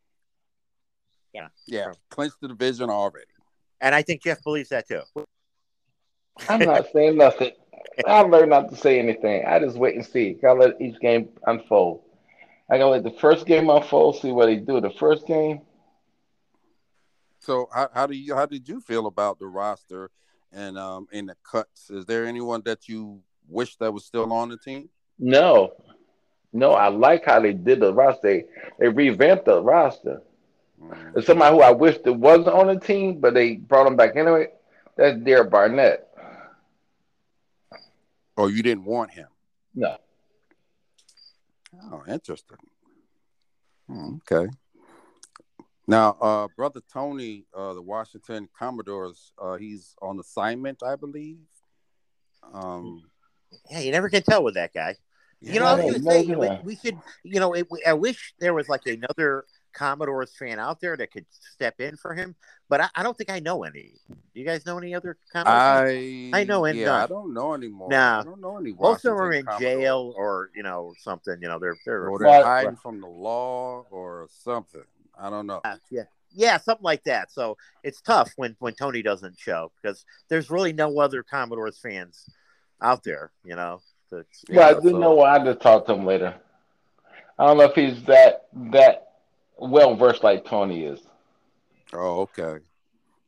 [1.67, 3.25] Yeah, clinch the division already.
[3.81, 5.01] and I think Jeff believes that too.
[6.51, 7.53] I'm not saying nothing.
[8.07, 9.47] I learned not to say anything.
[9.47, 10.35] I just wait and see.
[10.35, 12.03] Gotta let each game unfold.
[12.71, 14.79] I gotta let the first game unfold, see what they do.
[14.79, 15.63] The first game,
[17.39, 20.11] So how, how do you how did you feel about the roster
[20.53, 21.89] and um in the cuts?
[21.89, 24.91] Is there anyone that you wish that was still on the team?
[25.19, 25.73] No,
[26.53, 26.73] no.
[26.73, 28.21] I like how they did the roster.
[28.23, 28.45] They,
[28.79, 30.23] they revamped the roster.
[30.83, 31.13] Mm.
[31.13, 34.17] There's somebody who I wish that wasn't on the team, but they brought him back
[34.17, 34.49] anyway.
[34.97, 36.09] That's Derek Barnett.
[38.37, 39.27] Oh, you didn't want him?
[39.75, 39.97] No,
[41.93, 42.57] Oh, interesting.
[43.89, 44.49] Hmm, okay.
[45.87, 51.39] Now, uh, brother Tony, uh, the Washington Commanders, uh, he's on assignment, I believe.
[52.53, 53.03] Um,
[53.71, 54.97] Yeah, you never can tell with that guy.
[55.41, 56.39] You know, Yeah, I was gonna say no.
[56.39, 56.99] we, we should.
[57.23, 61.27] You know, it, I wish there was like another Commanders fan out there that could
[61.31, 62.35] step in for him,
[62.69, 63.93] but I, I don't think I know any.
[64.09, 66.33] Do you guys know any other Commanders?
[66.35, 67.89] I I know, and, yeah, uh, I don't know anymore.
[67.89, 68.21] nah.
[68.21, 68.73] I don't know any.
[68.73, 69.69] Most of them are in Commanders.
[69.69, 71.37] jail or you know something.
[71.41, 74.83] You know, they're they're or they're But- hiding from the law or something.
[75.17, 75.61] I don't know.
[75.65, 77.31] yeah, yeah, yeah, something like that.
[77.31, 82.29] So it's tough when when Tony doesn't show because there's really no other Commanders fans
[82.83, 83.31] out there.
[83.45, 85.95] You know, to, you But I know, do so- know what I just talk to
[85.95, 86.35] him later.
[87.39, 89.13] I don't know if he's that that
[89.57, 91.01] well versed like Tony is.
[91.93, 92.59] Oh, okay.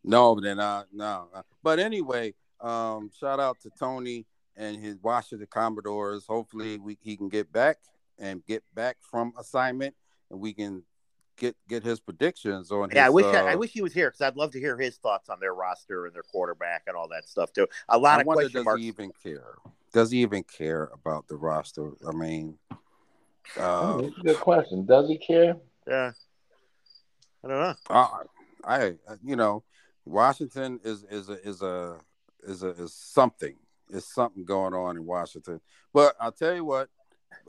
[0.03, 1.29] No, then I no.
[1.63, 6.25] But anyway, um, shout out to Tony and his Washington Commanders.
[6.27, 7.79] Hopefully, we he can get back
[8.19, 9.95] and get back from assignment,
[10.31, 10.83] and we can
[11.37, 12.91] get get his predictions on.
[12.93, 14.77] Yeah, I wish uh, I, I wish he was here because I'd love to hear
[14.77, 17.67] his thoughts on their roster and their quarterback and all that stuff too.
[17.89, 18.81] A lot I of wonder, question does marks.
[18.81, 19.55] he even care?
[19.93, 21.93] Does he even care about the roster?
[22.07, 22.59] I mean,
[23.59, 24.87] uh, good question.
[24.87, 25.57] Does he care?
[25.87, 26.13] Yeah,
[27.45, 27.75] I don't know.
[27.89, 28.23] I,
[28.65, 29.65] I, you know,
[30.05, 31.99] Washington is is a is a
[32.43, 33.57] is a is something.
[33.91, 35.61] Is something going on in Washington.
[35.93, 36.89] But I'll tell you what,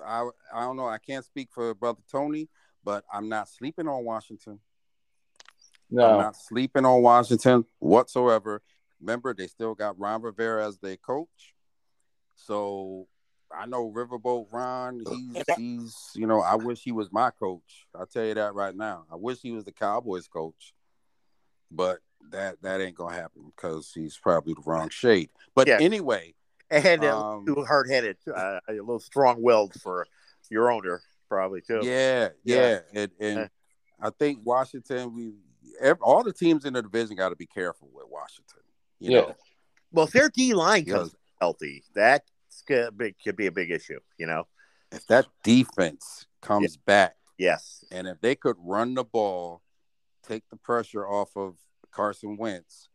[0.03, 0.87] I I don't know.
[0.87, 2.49] I can't speak for brother Tony,
[2.83, 4.59] but I'm not sleeping on Washington.
[5.91, 6.17] I'm No.
[6.17, 8.63] not sleeping on Washington whatsoever.
[8.99, 11.53] Remember, they still got Ron Rivera as their coach.
[12.45, 13.07] So
[13.55, 17.87] I know Riverboat Ron, he's he's you know, I wish he was my coach.
[17.95, 19.05] I'll tell you that right now.
[19.11, 20.73] I wish he was the Cowboys coach.
[21.69, 21.99] But
[22.31, 25.29] that that ain't gonna happen because he's probably the wrong shade.
[25.55, 25.77] But Yeah.
[25.79, 26.33] anyway,
[26.69, 30.07] And uh, Um, too hard headed, uh, a little strong willed for
[30.49, 31.81] your owner, probably too.
[31.83, 33.49] yeah, yeah, and, and
[34.01, 35.33] I think Washington, we
[35.79, 38.61] ev all the teams in the division got to be careful with Washington.
[38.99, 39.19] You Yeah.
[39.21, 39.35] know,
[39.91, 42.23] Well, if their D line comes healthy, that
[42.61, 43.99] could be, could be a big issue.
[44.17, 44.47] You know.
[44.91, 47.83] if that defense comes back Yes.
[47.91, 49.61] and if they could run the ball,
[50.27, 51.55] take the pressure off of
[51.91, 52.89] Carson Wentz,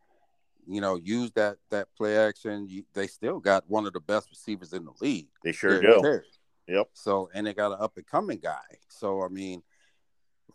[0.67, 4.29] you know, use that that play action, you, they still got one of the best
[4.31, 5.29] receivers in the league.
[5.45, 6.75] They sure Derrick do.
[6.75, 6.89] Yep.
[6.95, 8.79] So and they got an up and coming guy.
[8.89, 9.63] So I mean,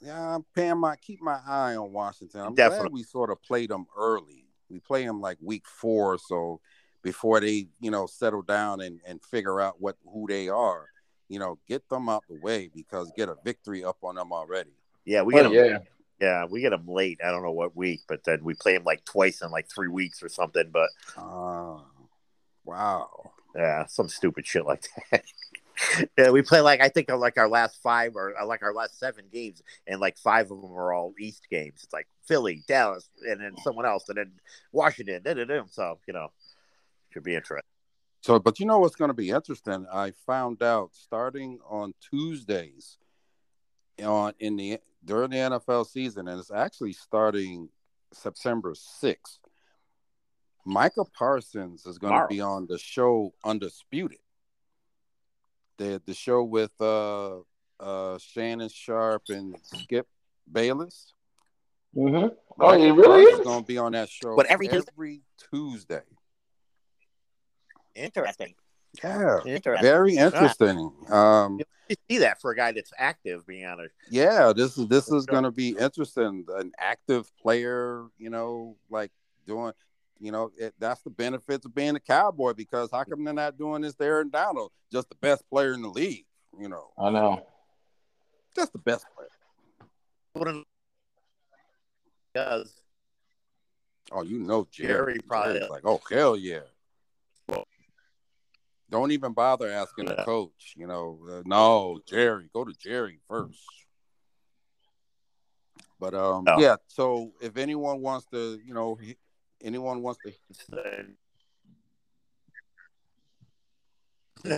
[0.02, 2.42] yeah, I'm paying my keep my eye on Washington.
[2.42, 4.46] I'm glad we sort of played them early.
[4.70, 6.62] We play them like week four, so
[7.02, 10.88] before they you know settle down and and figure out what who they are,
[11.30, 14.72] you know, get them out the way because get a victory up on them already.
[15.06, 15.72] Yeah, we get Oh, them.
[15.72, 15.78] yeah.
[16.20, 17.20] Yeah, we get them late.
[17.26, 19.88] I don't know what week, but then we play them like twice in like three
[19.88, 20.70] weeks or something.
[20.72, 21.84] But Ah,
[22.64, 23.32] wow.
[23.56, 25.24] yeah, some stupid shit like that.
[26.18, 28.74] yeah, we play like I think of like our last five or uh, like our
[28.74, 31.82] last seven games, and like five of them are all East games.
[31.84, 34.32] It's like Philly, Dallas, and then someone else, and then
[34.72, 35.24] Washington.
[35.24, 35.64] Da-da-da.
[35.72, 36.32] So you know,
[37.12, 37.68] should be interesting.
[38.22, 39.86] So, but you know what's going to be interesting?
[39.92, 42.98] I found out starting on Tuesdays
[44.04, 47.70] on in the during the NFL season, and it's actually starting
[48.14, 49.40] September sixth.
[50.66, 52.28] Micah Parsons is going Tomorrow.
[52.28, 54.20] to be on the show Undisputed.
[55.78, 57.40] The the show with uh
[57.80, 60.08] uh Shannon Sharpe and Skip
[60.52, 61.14] Bayless.
[61.96, 62.28] hmm
[62.60, 63.46] Oh, he really Parsons is?
[63.46, 64.92] going to be on that show But every Tuesday?
[64.96, 65.22] every
[65.52, 66.02] Tuesday.
[67.96, 68.56] Interesting.
[69.04, 69.82] Yeah, Interesting.
[69.84, 70.92] very interesting.
[71.10, 73.94] Um, You see that for a guy that's active being honest.
[74.10, 76.46] yeah, this is this is going to be interesting.
[76.56, 79.12] An active player, you know, like
[79.48, 79.72] doing,
[80.20, 82.54] you know, it, that's the benefits of being a cowboy.
[82.54, 85.82] Because how come they're not doing this there and Donald, just the best player in
[85.82, 86.26] the league?
[86.60, 87.46] You know, I know.
[88.56, 89.30] just the best player.
[90.36, 90.68] wouldn't
[92.34, 92.74] does
[94.14, 95.14] Oh, you know, Jerry.
[95.14, 96.60] Jerry probably- Jerry's like, oh hell yeah.
[98.92, 100.74] Don't even bother asking the coach.
[100.76, 103.64] You know, uh, no, Jerry, go to Jerry first.
[105.98, 106.60] But um, Oh.
[106.60, 106.76] yeah.
[106.88, 109.18] So if anyone wants to, you know, he-
[109.64, 110.34] anyone wants to,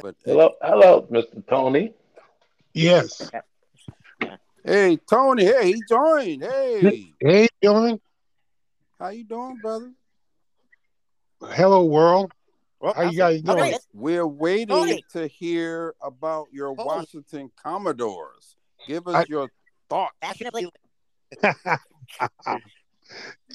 [0.02, 1.46] but Hello, hello, Mr.
[1.48, 1.94] Tony.
[2.74, 3.30] Yes.
[4.64, 6.42] hey, Tony, hey, he joined.
[6.44, 8.00] Hey, Hey, John.
[9.00, 9.92] how you doing, brother?
[11.42, 12.32] Hello, world.
[12.84, 13.64] Well, How you guys doing?
[13.64, 13.88] he is.
[13.94, 15.06] We're waiting Tony.
[15.14, 16.86] to hear about your Tony.
[16.86, 18.58] Washington Commanders.
[18.86, 19.50] Give us I- your
[19.90, 20.12] thoughts.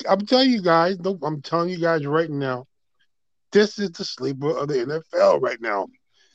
[0.09, 2.65] I'm telling you guys, no, I'm telling you guys right now,
[3.53, 5.89] this is the sleeper of the NFL right now.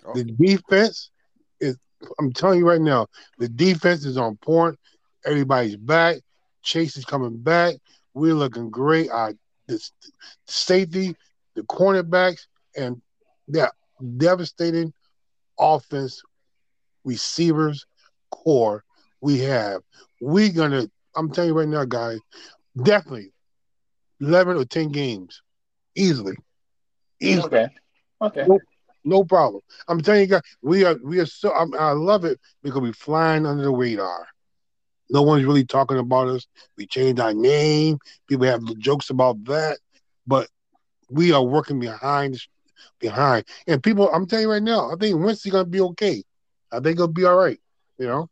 [0.05, 0.13] Oh.
[0.13, 1.09] The defense
[1.59, 1.79] is,
[2.19, 3.07] I'm telling you right now,
[3.39, 4.77] the defense is on point.
[5.25, 6.17] Everybody's back.
[6.61, 7.73] Chase is coming back.
[8.13, 9.09] We're looking great.
[9.09, 9.33] Uh, Our
[9.67, 9.89] the
[10.45, 11.15] safety,
[11.55, 13.01] the cornerbacks, and
[13.49, 13.71] that
[14.17, 14.93] devastating
[15.59, 16.21] offense
[17.03, 17.85] receivers
[18.31, 18.83] core
[19.21, 19.81] we have.
[20.19, 20.87] We're gonna.
[21.15, 22.19] I'm telling you right now, guys.
[22.81, 23.31] Definitely,
[24.19, 25.41] eleven or ten games,
[25.95, 26.35] easily.
[27.19, 27.45] Easily.
[27.45, 27.67] Okay.
[28.21, 28.45] Okay.
[28.47, 28.59] No,
[29.03, 29.61] no problem.
[29.87, 31.53] I'm telling you guys, we are we are so.
[31.53, 34.27] I'm, I love it because we're flying under the radar.
[35.09, 36.47] No one's really talking about us.
[36.77, 37.99] We changed our name.
[38.27, 39.77] People have jokes about that,
[40.25, 40.47] but
[41.09, 42.39] we are working behind
[42.99, 43.45] behind.
[43.67, 46.23] And people, I'm telling you right now, I think Winston's gonna be okay.
[46.71, 47.59] I think he'll be all right.
[47.97, 48.29] You know,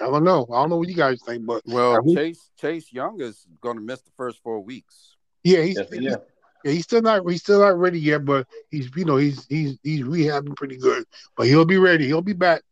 [0.00, 0.46] I don't know.
[0.52, 3.46] I don't know what you guys think, but Well, I think- Chase Chase Young is
[3.60, 5.16] going to miss the first four weeks.
[5.42, 6.16] yeah, he's Yes, yeah.
[6.64, 9.78] yeah, he's still not he's still not ready yet, but he's you know he's he's
[9.82, 11.04] he's rehabbing pretty good.
[11.36, 12.06] But he'll be ready.
[12.06, 12.62] He'll be back.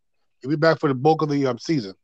[0.40, 1.94] He'll be back for the bulk of the um, season.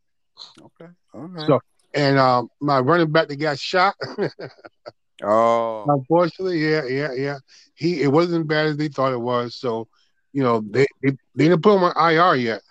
[0.61, 0.91] Okay.
[1.15, 1.47] All right.
[1.47, 1.61] So-
[1.95, 3.95] And um, my running back that got shot,
[5.23, 7.39] oh, unfortunately, yeah, yeah, yeah.
[7.75, 9.55] He it wasn't as bad as they thought it was.
[9.57, 9.89] So,
[10.33, 12.63] you know, they they, they didn't put him on IR yet.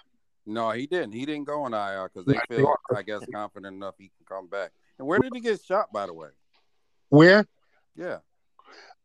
[0.45, 1.13] no, he didn't.
[1.13, 4.47] He didn't go on IR because they feel, I guess, confident enough he can come
[4.47, 4.71] back.
[4.97, 6.29] And where did he get shot, by the way?
[7.09, 7.45] Where?
[7.95, 8.19] Yeah,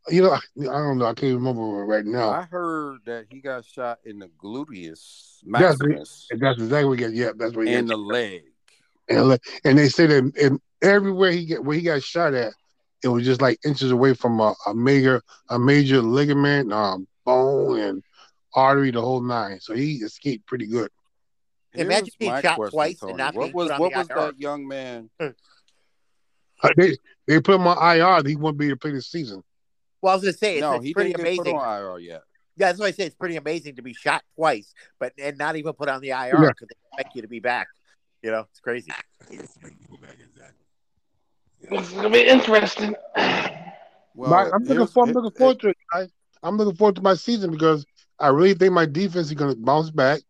[0.07, 1.05] You know, I don't know.
[1.05, 2.29] I can't remember right now.
[2.29, 7.05] I heard that he got shot in the gluteus That's maximus That's exactly what he
[7.05, 7.13] got.
[7.13, 7.87] Yeah, that's what he got.
[7.87, 8.43] the leg.
[9.09, 12.53] and, and they said that everywhere he get where he got shot at,
[13.05, 17.79] it was just like inches away from a, a major a major ligament, um, bone,
[17.79, 18.03] and
[18.53, 19.59] artery, the whole nine.
[19.61, 20.89] So he escaped pretty good.
[21.75, 24.09] Imagine being shot question, twice and not what being was put on what the was
[24.09, 24.15] IR?
[24.15, 25.09] that young man?
[25.19, 25.29] Uh,
[26.77, 28.27] They they put him on IR.
[28.27, 29.43] He won't be able to play this season.
[30.01, 31.57] Well, I was going to say, it's, no, it's he pretty didn't get put amazing.
[31.59, 32.21] on IR yet.
[32.57, 35.55] Yeah, that's why I say it's pretty amazing to be shot twice, but and not
[35.57, 36.49] even put on the IR Yeah.
[36.49, 37.67] because they expect you to be back.
[38.23, 38.91] You know, it's crazy.
[41.69, 42.95] This is gonna be interesting.
[43.15, 45.09] Well, But I'm looking here's- forward.
[45.09, 46.09] I'm looking forward to it, guys.
[46.43, 47.85] I'm looking forward to my season because
[48.19, 50.21] I really think my defense is going to bounce back.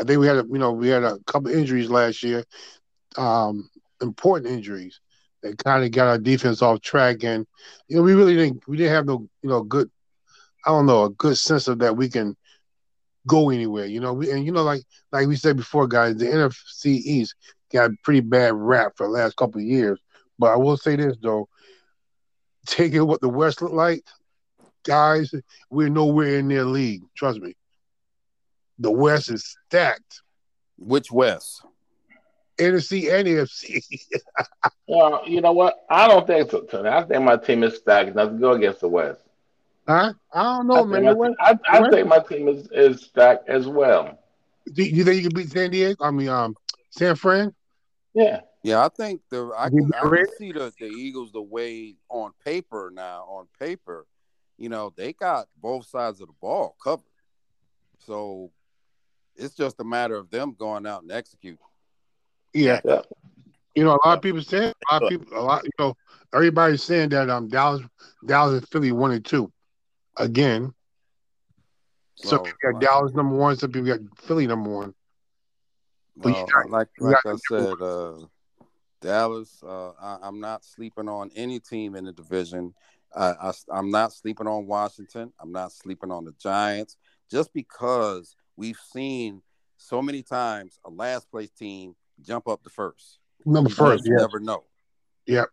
[0.00, 2.44] I think we had a you know we had a couple injuries last year,
[3.16, 3.68] um,
[4.00, 5.00] important injuries
[5.42, 7.46] that kind of got our defense off track, and
[7.88, 9.90] you know we really didn't we didn't have no you know good
[10.64, 12.36] I don't know a good sense of that we can
[13.26, 13.86] go anywhere.
[13.86, 17.34] You know we and you know like like we said before, guys, the NFC East
[17.72, 19.98] got a pretty bad rap for the last couple of years.
[20.38, 21.48] But I will say this though,
[22.66, 24.04] taking what the West look like,
[24.84, 25.32] guys,
[25.70, 27.02] we're nowhere in their league.
[27.16, 27.54] Trust me.
[28.78, 30.20] The West is stacked.
[30.76, 31.62] Which West?
[32.58, 33.84] NFC and AFC.
[34.86, 35.76] Well, you know what?
[35.88, 36.90] I don't think so, Tony.
[36.90, 39.20] I think my team is stacked enough to go against the West.
[39.88, 40.12] huh?
[40.32, 41.04] I don't know, think, man.
[41.04, 44.18] my, The West- I, I West- think my team is, is stacked as well.
[44.74, 46.04] do you think you can beat San Diego?
[46.04, 46.54] I mean, um,
[46.90, 47.54] San Fran?
[48.14, 48.40] Yeah.
[48.64, 52.32] Yeah, I think the I can, I can see the, the Eagles the way on
[52.42, 53.26] paper now.
[53.28, 54.06] On paper,
[54.56, 57.04] you know, they got both sides of the ball covered.
[57.98, 58.50] So
[59.36, 61.58] it's just a matter of them going out and executing.
[62.54, 62.80] Yeah.
[62.86, 63.02] Yeah.
[63.74, 65.94] You know, a lot of people saying a lot of people a lot you know,
[66.32, 67.82] everybody's saying that um Dallas
[68.24, 69.52] Dallas and Philly one and two
[70.16, 70.72] again.
[72.14, 74.94] So, Some people got Dallas number one, some people got Philly number one.
[76.16, 78.26] But you well, got- like you like got I said, uh,
[79.04, 79.62] Dallas.
[79.62, 82.74] Uh, I, I'm not sleeping on any team in the division.
[83.14, 85.32] I, I, I'm not sleeping on Washington.
[85.38, 86.96] I'm not sleeping on the Giants.
[87.30, 89.42] Just because we've seen
[89.76, 93.18] so many times a last place team jump up to first.
[93.44, 94.22] Number first, you yeah.
[94.22, 94.64] never know.
[95.26, 95.48] Yep.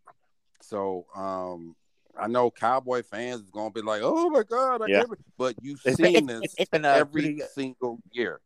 [0.61, 1.75] So um,
[2.17, 5.03] I know Cowboy fans is gonna be like, "Oh my God!" I Yeah.
[5.37, 8.39] But you've It's, seen it's, this it's, it's been every pretty, single year.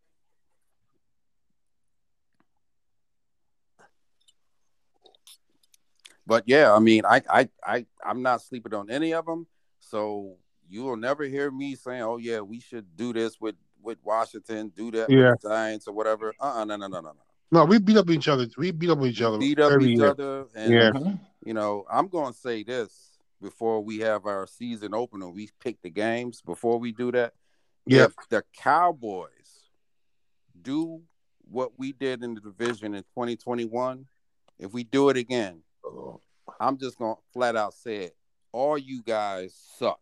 [6.28, 9.48] But yeah, I mean, I, I, I, I'm not sleeping on any of them.
[9.80, 14.00] So you will never hear me saying, "Oh yeah, we should do this with with
[14.04, 15.32] Washington, do that Yeah.
[15.32, 17.16] with Giants or whatever." Uh, uh no, no, no, no, no.
[17.52, 18.48] No, we beat up each other.
[18.58, 19.38] We beat up each other.
[19.38, 20.10] Beat up each year.
[20.10, 20.92] other, and Yeah.
[21.46, 25.30] you know, I'm going to say this before we have our season opener.
[25.30, 27.34] We pick the games before we do that.
[27.86, 28.10] Yep.
[28.10, 29.70] If the Cowboys
[30.60, 31.04] do
[31.50, 34.08] what we did in the division in 2021,
[34.58, 35.62] if we do it again,
[36.60, 38.16] I'm just going to flat out say it.
[38.52, 40.00] All you guys suck.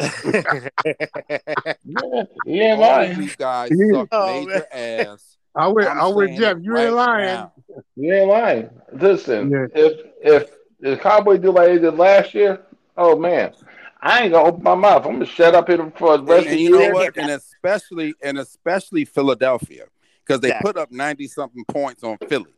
[0.00, 0.12] Yeah,
[1.84, 3.22] you ain't All of lying.
[3.22, 3.92] you guys Yeah.
[4.00, 5.36] suck Oh, major ass.
[5.54, 6.58] I with I'm I with Jeff.
[6.58, 7.26] it You ain't lying.
[7.26, 7.52] now.
[7.96, 8.70] You ain't lying.
[8.92, 9.66] Listen, Yeah.
[9.74, 10.50] if if
[10.80, 12.60] the Cowboys do like they did last year,
[12.96, 13.54] oh man,
[14.00, 15.04] I ain't gonna open my mouth.
[15.06, 16.94] I'm gonna shut up here for the rest And, of the and you know year.
[16.94, 17.16] what?
[17.16, 19.86] And especially and especially Philadelphia,
[20.24, 20.68] because they Exactly.
[20.72, 22.54] put up ninety something points on Philly.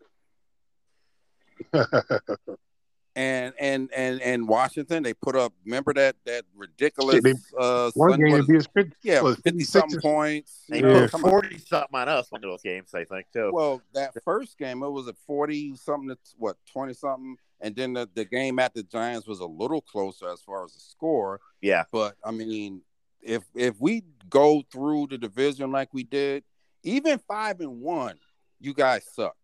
[3.17, 5.53] And and and and Washington, they put up.
[5.65, 9.37] Remember that that ridiculous they- uh, One Sun- game what it is- be yeah, was
[9.37, 10.65] fifty 56 something points.
[10.69, 11.09] They Yeah.
[11.11, 13.51] put forty something on us one of those games, I think too.
[13.53, 16.09] Well, that first game it was at forty something.
[16.11, 19.81] to What twenty something, and then the, the game at the Giants was a little
[19.81, 21.41] closer as far as the score.
[21.61, 22.83] yeah, But I mean,
[23.23, 26.45] if if we go through the division like we did,
[26.85, 28.19] even five and one,
[28.61, 29.37] you guys suck.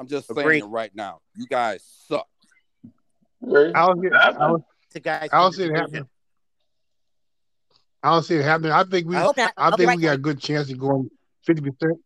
[0.00, 0.62] I'm just saying Agreed.
[0.62, 1.20] it right now.
[1.36, 2.26] You guys suck.
[3.44, 4.64] I don't see, I don't,
[5.02, 5.28] guys.
[5.30, 6.08] I don't see it happening.
[8.02, 8.72] I don't see it happening.
[8.72, 9.38] I think we, I hope.
[9.38, 11.10] I I'll think right we got a good chance of going
[11.44, 12.00] fifty percent.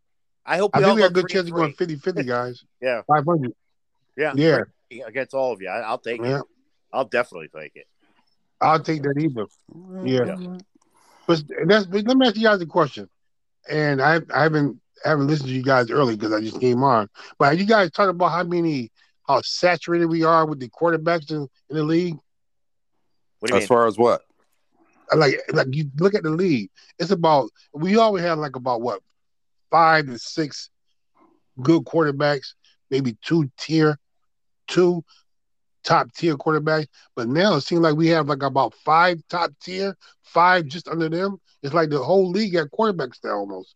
[0.45, 1.87] I hope I think all we got a good chance of going three.
[1.87, 2.65] 50-50, guys.
[2.83, 3.53] Yeah, Five hundred.
[4.17, 4.63] yeah, Yeah,
[5.07, 5.69] against all of you.
[5.69, 6.41] I, I'll take yeah.
[6.41, 6.45] it.
[6.93, 7.87] I'll definitely take it.
[8.61, 9.47] I'll take that either.
[9.73, 10.07] Mm-hmm.
[10.07, 10.59] Yeah.
[11.29, 13.09] But that's but let me ask you guys a question.
[13.71, 17.09] And I I haven't haven't listened to you guys early because I just came on.
[17.39, 18.91] But have you guys talked about how many
[19.27, 22.17] how saturated we are with the quarterbacks in, in the league?
[23.41, 23.69] What do you As mean?
[23.69, 24.23] far as what?
[25.15, 29.01] Like like you look at the league, it's about we always have like about what
[29.71, 30.71] five to six
[31.63, 32.55] good quarterbacks,
[32.91, 33.99] maybe two tier,
[34.67, 35.05] two
[35.85, 36.87] top tier quarterbacks.
[37.15, 41.09] But now it seems like we have like about five top tier, five just under
[41.09, 41.39] them.
[41.63, 43.75] It's like the whole league got quarterbacks there almost.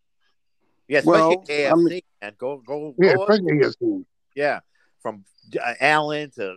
[0.89, 1.70] Yeah, especially Well, AFC.
[1.70, 2.32] I mean- man.
[2.39, 3.22] Go, go, Yeah, go.
[3.24, 4.05] especially AFC.
[4.34, 4.61] Yeah,
[5.01, 5.24] from
[5.62, 6.57] uh, Allen to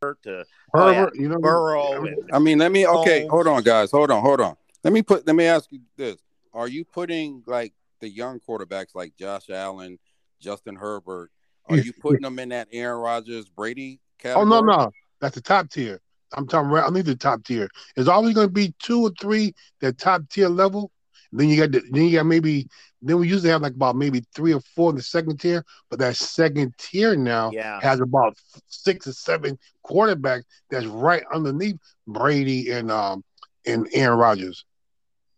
[0.00, 0.44] Herbert to
[0.74, 0.94] Oh, yeah.
[0.94, 2.04] Herbert, you know, Burrow.
[2.04, 3.90] And, I mean, let me okay, hold on, guys.
[3.90, 4.56] Hold on, hold on.
[4.84, 6.16] Let me put let me ask you this.
[6.52, 9.98] Are you putting like the young quarterbacks like Josh Allen,
[10.40, 11.30] Justin Herbert,
[11.66, 14.90] are you putting them in that Aaron Rodgers, Brady Oh no, no,
[15.20, 16.00] that's the top tier.
[16.32, 16.70] I'm talking.
[16.70, 17.68] about- I need the top tier.
[17.94, 20.90] There's always going to be two or three that top tier level.
[21.32, 22.68] Then you got the, then you got maybe
[23.02, 25.98] then we usually have like about maybe three or four in the second tier, but
[26.00, 31.76] that second tier now yeah, has about six or seven quarterbacks that's right underneath
[32.06, 33.22] Brady and um
[33.66, 34.64] and Aaron Rodgers.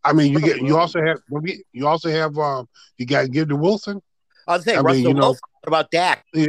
[0.05, 1.19] I mean, you get you also have
[1.73, 4.01] you also have um you got to give to Wilson.
[4.47, 5.41] I was saying I mean, Russell you know- Wilson.
[5.63, 6.25] What about Dak?
[6.33, 6.47] Yeah,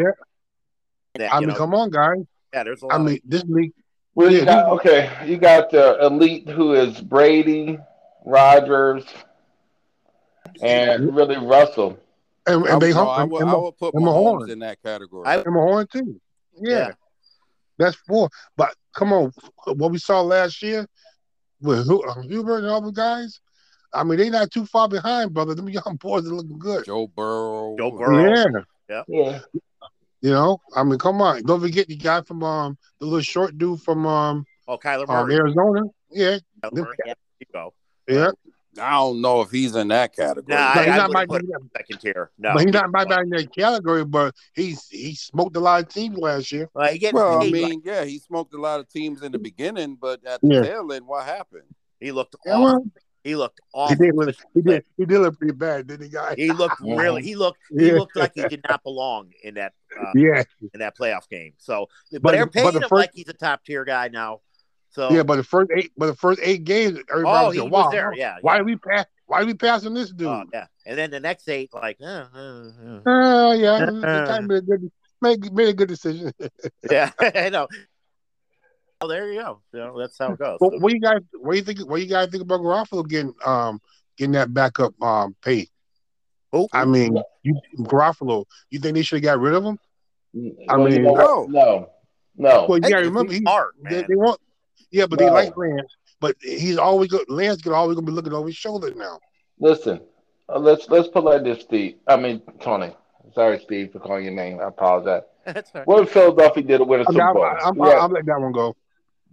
[1.15, 2.23] That, I mean, know, come on, guys.
[2.53, 2.95] yeah, there's a lot.
[2.95, 3.73] I mean, this league.
[4.15, 5.09] Well, you got okay.
[5.25, 7.77] You got the elite who is Brady,
[8.25, 9.03] Rodgers,
[10.61, 11.97] and really Russell.
[12.47, 14.49] And, and they no, I, and, would, and, I would put and Mahomes Mahomes.
[14.51, 15.25] in that category.
[15.27, 16.19] I- and Mahorn too.
[16.59, 16.77] Yeah.
[16.87, 16.91] Yeah.
[17.77, 18.29] that's four.
[18.57, 19.31] But come on,
[19.65, 20.87] what we saw last year
[21.61, 23.39] with Hu- uh, Hubert and all the guys.
[23.93, 25.53] I mean, they not too far behind, brother.
[25.53, 26.85] Them young boys are looking good.
[26.85, 27.75] Joe Burrow.
[27.77, 28.63] Joe Burrow.
[28.89, 29.39] Yeah, Yeah.
[30.21, 30.59] you know.
[30.75, 31.43] I mean, come on.
[31.43, 35.29] Don't forget the guy from um the little short dude from um, Oh, Kyler um
[35.29, 35.81] Arizona.
[36.09, 36.97] Yeah, Kyler Murray.
[37.05, 37.73] Yeah, you go.
[38.07, 38.31] yeah.
[38.79, 40.45] I don't know if he's in that category.
[40.55, 42.31] Nah, But I- he's I not wouldn't my, Second tier.
[42.37, 44.05] No, but he's he- not my in that category.
[44.05, 46.69] But he's he smoked a lot of teams last year.
[46.73, 49.31] Well, he gets well, I mean, like- yeah, he smoked a lot of teams in
[49.33, 50.61] the beginning, but at the Yeah.
[50.61, 51.63] tail end, what happened?
[51.99, 52.63] he looked Yeah, awful.
[52.65, 52.83] well,
[53.23, 53.59] He looked
[53.89, 56.33] he did look he did he did look pretty bad, didn't he, guy?
[56.35, 57.21] He looked really.
[57.21, 57.59] He looked.
[57.77, 57.93] He Yeah.
[57.93, 60.41] looked like he did not belong in that uh, Yeah,
[60.73, 61.53] in that playoff game.
[61.57, 64.07] So, but, But- they're but paying the him first- like he's a top tier guy
[64.07, 64.39] now.
[64.91, 65.23] So, yeah.
[65.23, 67.85] But the first eight, but the first eight games, everybody oh, was he saying, was
[67.85, 68.13] "Wow, there.
[68.13, 68.57] Yeah, why yeah.
[68.59, 69.05] did we pass?
[69.25, 70.67] Why are we passing this dude?" Oh, yeah.
[70.85, 72.99] And then the next eight, like, uh, uh, uh.
[73.05, 76.33] Oh yeah, the guy made a good made, made a good decision.
[76.91, 77.67] yeah, I know.
[78.99, 79.61] Oh, there you go.
[79.73, 80.57] You know, that's how it goes.
[80.59, 81.79] But what you guys, what do you think?
[81.89, 83.81] What do you guys think about Garofalo getting um
[84.17, 85.67] getting that backup um pay?
[86.53, 89.79] Oh, I mean, you Garofalo, you think they should have got rid of him?
[90.69, 91.49] I Well, you mean- know what?
[91.49, 91.89] no,
[92.35, 92.65] no.
[92.67, 94.05] Well, you gotta remember, he's he, smart, they, man.
[94.09, 94.39] they want,
[94.91, 95.33] yeah, but they No.
[95.33, 98.91] like Lance, but he's always go, Lance could always gonna be looking over his shoulder
[98.95, 99.19] now.
[99.59, 100.01] Listen,
[100.49, 101.97] uh, let's let's put it like this, Steve.
[102.07, 102.95] I mean, Tony.
[103.33, 104.59] Sorry, Steve, for calling your name.
[104.59, 105.23] I apologize.
[105.45, 105.87] That's all right.
[105.87, 107.45] What if Philadelphia did it with a I mean, Super I'm, Bowl?
[107.45, 108.75] I'm, I'm letting that one go.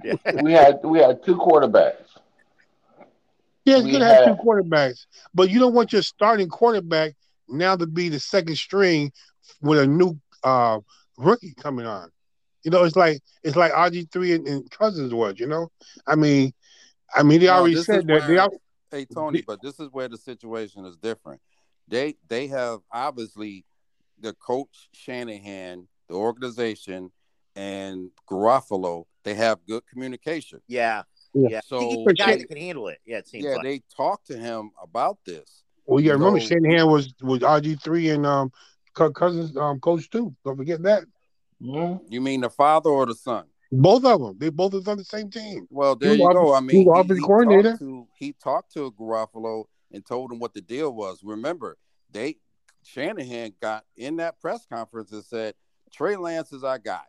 [0.42, 2.18] We had we had two quarterbacks.
[3.64, 7.14] Yeah, it's We good to have two quarterbacks, but you don't want your starting quarterback
[7.48, 9.12] now to be the second string
[9.60, 10.78] with a new uh,
[11.16, 12.10] rookie coming on.
[12.64, 15.34] You know, it's like it's like RG three and, and Cousins was.
[15.38, 15.70] You know,
[16.06, 16.52] I mean,
[17.14, 19.78] I mean they No, already said is that they where- al- Hey Tony, but this
[19.80, 21.40] is where the situation is different.
[21.88, 23.64] They they have obviously
[24.20, 27.10] the coach Shanahan, the organization,
[27.54, 29.04] and Garofalo.
[29.24, 30.60] They have good communication.
[30.68, 31.02] Yeah.
[31.34, 31.48] Yeah.
[31.50, 31.60] Yeah.
[31.66, 32.98] So He's the guy that can handle it.
[33.04, 33.62] Yeah, it seems yeah, like.
[33.62, 35.64] they talked to him about this.
[35.84, 38.50] well, yeah, remember So- Shanahan was was RG three and um
[38.94, 40.34] Cousins um coach too.
[40.44, 41.04] Don't forget that
[41.62, 42.00] Mhm.
[42.08, 43.44] You mean the father or the son?
[43.70, 45.66] both of them they both was on the same team.
[45.70, 46.52] Well, there was you off- go.
[46.54, 47.70] I he mean, was offensive coordinator.
[47.72, 51.22] Talked to, he talked to Garofalo and told him what the deal was.
[51.22, 51.76] Remember,
[52.10, 52.38] they
[52.82, 55.54] Shanahan got in that press conference and said
[55.92, 57.02] Trey Lance is our guy.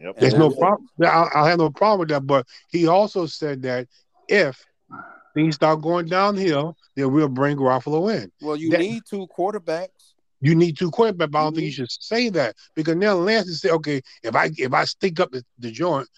[0.00, 0.18] Yep.
[0.18, 0.86] There's no problem.
[1.02, 2.26] I, I have no problem with that.
[2.26, 3.88] But he also said that
[4.28, 4.62] if
[5.32, 8.30] things start going downhill, then we'll bring Garofalo in.
[8.42, 10.11] Well, you That- need two quarterbacks.
[10.42, 13.46] You need two quarterbacks, but I don't think you should say that because now Lance
[13.48, 16.08] is say, okay, if I if I stick up the, the joint,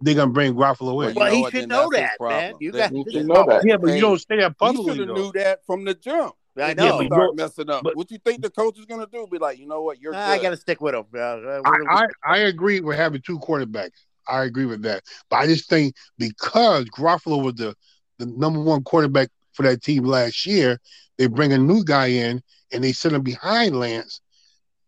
[0.00, 1.14] they're gonna bring Garofalo Well, in.
[1.14, 2.54] you Well, know he what, should then know that, man.
[2.60, 3.62] You got to this know that.
[3.64, 4.96] yeah, but Hey, you don't say that He publicly.
[4.96, 6.34] should have knew that from the jump.
[6.60, 6.84] I know.
[6.84, 7.84] he but you start messing up.
[7.84, 9.28] but- what you think the coach is gonna do?
[9.30, 11.04] Be like, you know what, you're I got to stick with him.
[11.14, 13.90] Uh, uh, I, I, I agree with having two quarterbacks.
[14.28, 15.04] I agree with that.
[15.30, 17.74] But I just think because Garofalo was the,
[18.18, 20.78] the number one quarterback for that team last year,
[21.16, 22.42] they bring a new guy in
[22.72, 24.20] and they sit him behind Lance.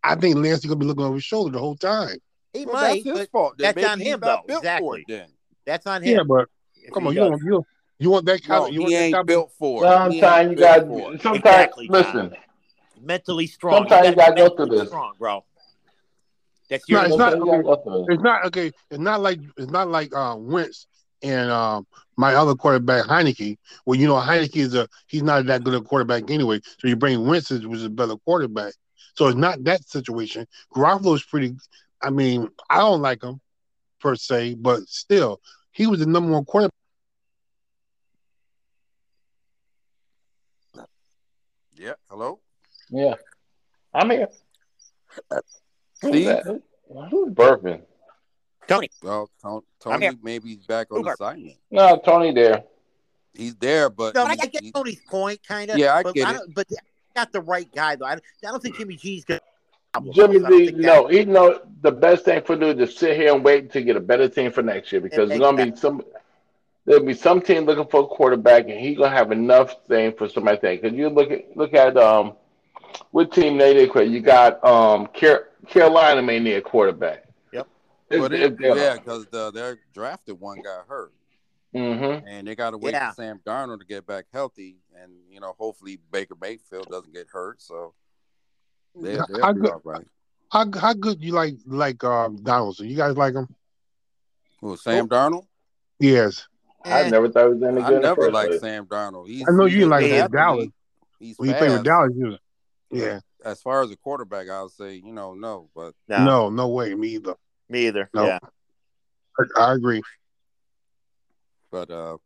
[0.03, 2.17] I think Lance is gonna be looking over his shoulder the whole time.
[2.53, 3.55] he Well, might, that's his fault.
[3.59, 4.57] Then that's maybe on him, not though.
[4.57, 5.05] Exactly.
[5.09, 5.29] then.
[5.67, 6.17] that's on him.
[6.17, 7.67] Yeah, but if come on, you want you
[7.99, 9.85] you want that No, kind of you he want that ain't type of- built for
[9.85, 9.89] it.
[9.89, 10.87] He ain't Sometimes you got.
[10.87, 11.23] for it.
[11.23, 11.93] Sometimes Exactly, Tom.
[11.97, 12.37] listen.
[13.03, 13.75] mentally strong.
[13.89, 14.89] Sometimes you gotta go through this.
[14.89, 15.45] Strong, bro.
[16.71, 17.07] That's No, your.
[17.09, 18.15] it's not- Sometimes you gotta go through it.
[18.15, 18.67] It's not okay.
[18.91, 20.87] It's not like it's not like uh, Wentz
[21.23, 23.59] and um, my other quarterback Heinicke.
[23.85, 26.61] Well, you know Heinicke is a he's not that good a quarterback anyway.
[26.79, 28.75] So you bring Wentz, which is a better quarterback.
[29.15, 30.47] So it's not that situation.
[30.75, 31.55] Garoppolo is pretty.
[32.03, 33.41] I mean, I don't like him
[34.01, 35.41] per se, but still,
[35.73, 36.75] he was the number one quarterback.
[41.75, 41.95] Yeah.
[42.11, 42.41] Hello.
[42.91, 43.15] Yeah.
[43.95, 44.29] I'm here.
[45.31, 45.43] Who's
[46.11, 46.27] Steve?
[46.27, 46.63] that?
[47.11, 47.83] Who's burping?
[48.67, 48.91] Tony.
[49.03, 51.13] Well, Ton- Tony maybe he's back on Uber.
[51.15, 51.57] assignment.
[51.71, 52.65] No, Tony there.
[53.35, 55.79] He's there, but No, I, he- I get he- Tony's point, kind of.
[55.79, 56.35] Yeah, I but get I it.
[56.39, 56.67] don't, But
[57.17, 58.07] not the right guy though.
[58.07, 59.41] I, don't- I don't think Jimmy G's gonna.
[60.13, 63.35] Jimmy I don't D, no, he know the best thing for do is sit here
[63.35, 66.03] and wait to get a better team for next year because there's gonna be some
[66.85, 70.29] there'll be some team looking for a quarterback and he's gonna have enough thing for
[70.29, 70.83] somebody to think.
[70.83, 72.35] Cause you look at look at um
[73.11, 74.07] what team they did quit.
[74.09, 77.25] You got um Car- Carolina may need a quarterback.
[78.11, 78.21] Yep.
[78.21, 81.13] but it, yeah, because the, their drafted one got hurt,
[81.75, 82.27] Mm-hmm.
[82.27, 83.11] and they got to wait Yeah.
[83.11, 87.29] for Sam Darnold to get back healthy, and you know, hopefully Baker Mayfield doesn't get
[87.33, 87.95] hurt, so
[89.01, 90.07] they, How they'll be good- all right.
[90.51, 92.89] How how good you like like um, Donaldson?
[92.89, 93.47] You guys like him?
[94.61, 95.47] Who, Sam Darnold?
[96.01, 96.49] Yes.
[96.85, 97.85] I never thought he was any good.
[97.85, 98.61] I in the never first liked place.
[98.63, 99.29] Sam Darnold.
[99.29, 100.29] He's, I know you like him.
[100.33, 100.67] Dallas.
[101.21, 101.85] He's When you played with.
[101.85, 102.37] Dallas, you
[102.91, 103.21] yeah.
[103.45, 106.93] As far as a quarterback, I'll say you know no, but no, No, no way,
[106.97, 107.35] me either.
[107.71, 108.11] Me either.
[108.13, 108.27] No.
[108.27, 108.39] Yeah.
[109.39, 110.03] I, I agree.
[111.71, 112.19] But uh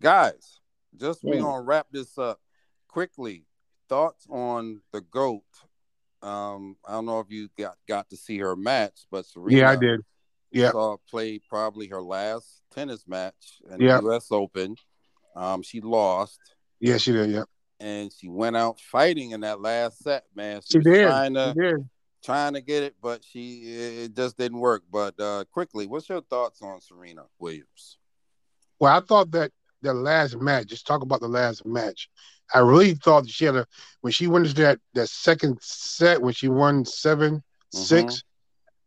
[0.00, 0.60] guys,
[0.96, 1.40] just we Mm.
[1.40, 2.40] gonna wrap this up
[2.88, 3.44] quickly.
[3.88, 5.42] Thoughts on the GOAT.
[6.22, 9.70] Um, I don't know if you got got to see her match, but Serena Yeah,
[9.70, 10.00] I did.
[10.52, 10.70] Yeah.
[10.70, 14.00] saw play probably her last tennis match in Yeah.
[14.00, 14.76] the US Open.
[15.36, 16.38] Um, she lost
[16.80, 17.30] Yeah, she did.
[17.30, 17.42] Yeah,
[17.80, 20.60] and she went out fighting in that last set, man.
[20.62, 21.02] She, she was did.
[21.02, 21.88] trying to She did.
[22.24, 23.62] Trying to get it, but she
[24.04, 24.82] it just didn't work.
[24.90, 27.98] But uh quickly, what's your thoughts on Serena Williams?
[28.80, 29.52] Well, I thought that
[29.82, 30.66] the last match.
[30.66, 32.08] Just talk about the last match.
[32.52, 33.66] I really thought that she had a
[34.00, 38.24] when she went into that that second set when she won 7 six.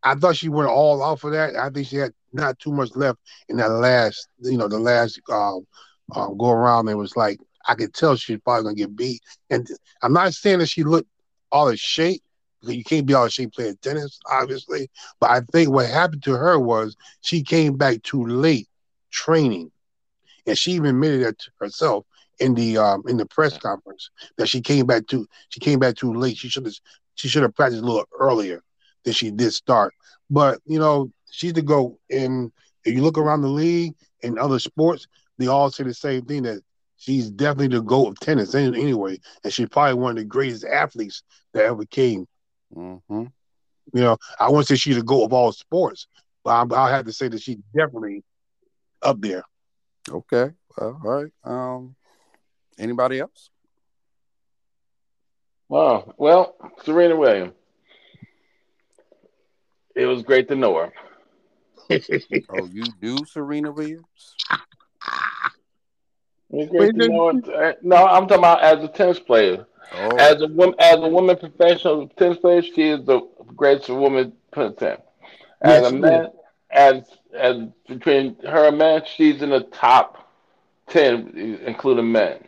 [0.04, 1.56] I thought she went all out for that.
[1.56, 3.20] I think she had not too much left
[3.50, 5.66] in that last, you know, the last um,
[6.16, 6.88] um, go around.
[6.88, 9.22] It was like I could tell she's probably gonna get beat.
[9.50, 9.68] And
[10.02, 11.10] I'm not saying that she looked
[11.52, 12.22] all of shape
[12.64, 14.90] you can't be all of shape playing tennis, obviously.
[15.20, 18.68] But I think what happened to her was she came back too late
[19.12, 19.72] training,
[20.46, 22.06] and she even admitted that to herself
[22.40, 25.96] in the um, in the press conference that she came back too she came back
[25.96, 26.38] too late.
[26.38, 26.76] She should have
[27.16, 28.64] she should have practiced a little earlier
[29.04, 29.94] than she did start.
[30.30, 31.98] But you know, she's the GOAT.
[32.10, 32.52] And
[32.86, 36.44] if you look around the league and other sports, they all say the same thing
[36.44, 36.62] that
[36.98, 39.20] she's definitely the GOAT of tennis anyway.
[39.44, 42.28] And she's probably one of the greatest athletes that ever came.
[42.76, 43.26] Mm-hmm.
[43.94, 46.08] You know, I won't say she's the GOAT of all sports,
[46.44, 48.24] but I'm, I'll have to say that she's definitely
[49.02, 49.44] up there.
[50.10, 50.52] Okay.
[50.78, 51.32] Well, all right.
[51.44, 51.96] Um,
[52.78, 53.50] anybody else?
[55.70, 56.14] Wow.
[56.18, 57.54] Well, Serena Williams.
[59.96, 60.94] It was great to know her.
[62.50, 64.06] Oh, you do, Serena Williams?
[66.52, 67.30] It was Wait, great to know.
[67.30, 69.66] Uh, No, I'm talking about as a tennis player.
[69.94, 73.22] Oh, As a woman, as a woman professional tennis player, she is the
[73.56, 74.82] greatest woman tennis.
[74.82, 76.28] As Yes, a man,
[76.72, 80.30] as as between her and man, she's in the top
[80.88, 82.40] ten, including men.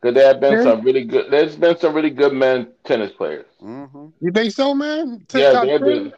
[0.00, 0.62] Because there have been Yeah.
[0.64, 1.30] some really good.
[1.30, 3.46] There's been some really good men tennis players.
[3.62, 4.06] mm-hmm.
[4.20, 5.24] You think so, man?
[5.28, 5.88] Top yeah, there 10?
[5.88, 6.12] been.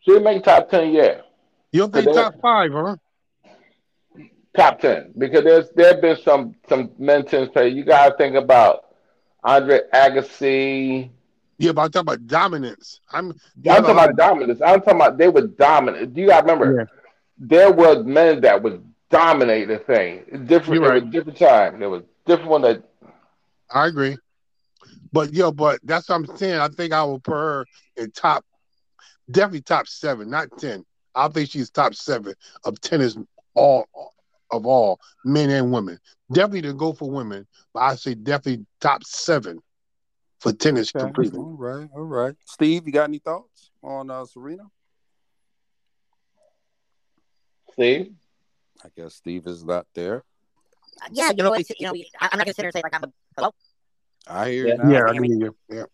[0.00, 0.92] She'll make top ten.
[0.92, 1.20] Yeah,
[1.72, 2.96] You don't think top five, huh?
[4.60, 5.12] Top ten.
[5.16, 7.74] Because there's there have been some some men tennis players.
[7.74, 8.86] You gotta think about
[9.42, 11.10] Andre Agassi.
[11.58, 13.00] Yeah, but I'm talking about dominance.
[13.12, 13.30] I'm.
[13.68, 14.60] I'm talking about dominance.
[14.64, 16.14] I'm talking about they were dominant.
[16.14, 16.80] Do you gotta remember?
[16.80, 16.84] Yeah.
[17.38, 20.24] There was men that would dominate the thing.
[20.46, 20.82] Different.
[20.82, 21.80] You're It was different time.
[21.80, 22.82] There was different one that.
[23.72, 24.16] I agree.
[25.12, 26.60] But yo, but that's what I'm saying.
[26.60, 28.44] I think I will put her in top,
[29.30, 30.84] definitely top seven, not ten.
[31.14, 32.34] I think she's top seven
[32.64, 33.16] of tennis
[33.54, 33.86] all
[34.52, 35.98] of all men and women.
[36.32, 39.60] Definitely to go for women, but I say definitely top seven
[40.40, 41.00] for tennis Okay.
[41.00, 41.38] completely.
[41.38, 42.34] All right, all right.
[42.46, 44.64] Steve, you got any thoughts on uh, Serena?
[47.72, 48.14] Steve,
[48.84, 50.24] I guess Steve is not there.
[51.12, 52.94] Yeah, you know, it's, you know, I- I'm not gonna sit here and say like
[52.94, 53.50] I'm a hello.
[54.26, 54.72] I hear Yeah.
[54.72, 54.90] you now.
[54.90, 55.84] Yeah, I Can you mean, yeah, yeah.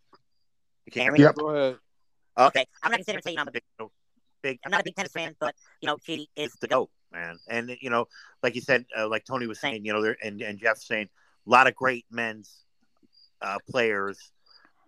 [0.86, 1.20] You can hear me?
[1.20, 1.34] Yep.
[1.36, 1.78] Go ahead.
[2.38, 3.62] Okay, I'm not gonna sit here and say I'm a big,
[4.42, 4.58] big.
[4.64, 7.38] I'm not a big tennis fan, but you know, she is the goat, man.
[7.48, 8.08] And you know,
[8.42, 11.08] like you said, uh, like Tony was saying, you know, there and and Jeff saying,
[11.46, 12.64] a lot of great men's
[13.42, 14.32] uh, players,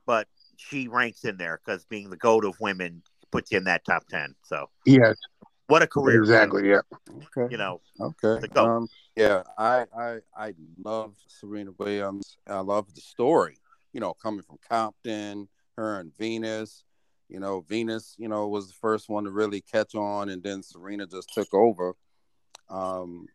[0.07, 0.27] but
[0.57, 4.07] she ranks in there because being the goat of women puts you in that top
[4.09, 4.35] ten.
[4.45, 5.17] So Yes,
[5.69, 6.21] what a career!
[6.21, 6.69] exactly.
[6.69, 6.81] Yeah.
[7.11, 7.51] Okay.
[7.51, 8.41] You know, Okay.
[8.41, 8.69] The GOAT.
[8.69, 10.55] Um, yeah, I, I I
[10.85, 12.37] love Serena Williams.
[12.47, 13.59] I love the story.
[13.93, 16.85] You know, coming from Compton, her and Venus.
[17.29, 20.63] You know, Venus, you know, was the first one to really catch on, and then
[20.63, 21.95] Serena just took over.
[22.71, 23.27] Um,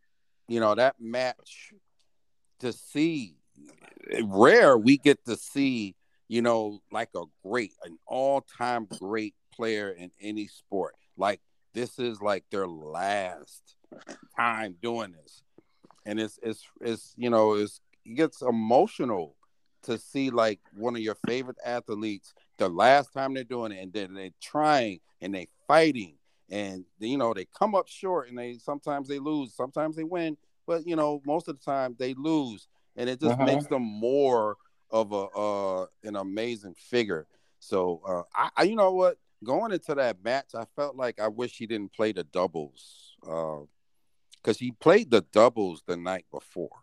[0.48, 1.74] you know, that match
[2.60, 3.36] to see
[4.24, 5.96] rare we get to see,
[6.28, 10.96] you know, like a great, an all-time great player in any sport.
[11.18, 11.40] Like
[11.74, 13.76] this is like their last
[14.36, 15.44] time doing this
[16.06, 19.36] and it's it's it's you know it's it gets emotional
[19.84, 23.94] to see like one of your favorite athletes the last time they're doing it and
[23.94, 26.16] then they're trying and they fighting
[26.54, 30.38] and you know they come up short and they sometimes they lose sometimes they win
[30.68, 33.46] but you know most of the time they lose and it just Uh-huh.
[33.46, 34.58] makes them more
[34.92, 37.28] of a uh an amazing figure
[37.60, 41.28] so uh I, I you know what going into that match i felt like i
[41.28, 43.60] wish he didn't play the doubles uh
[44.36, 46.83] because he played the doubles the night before.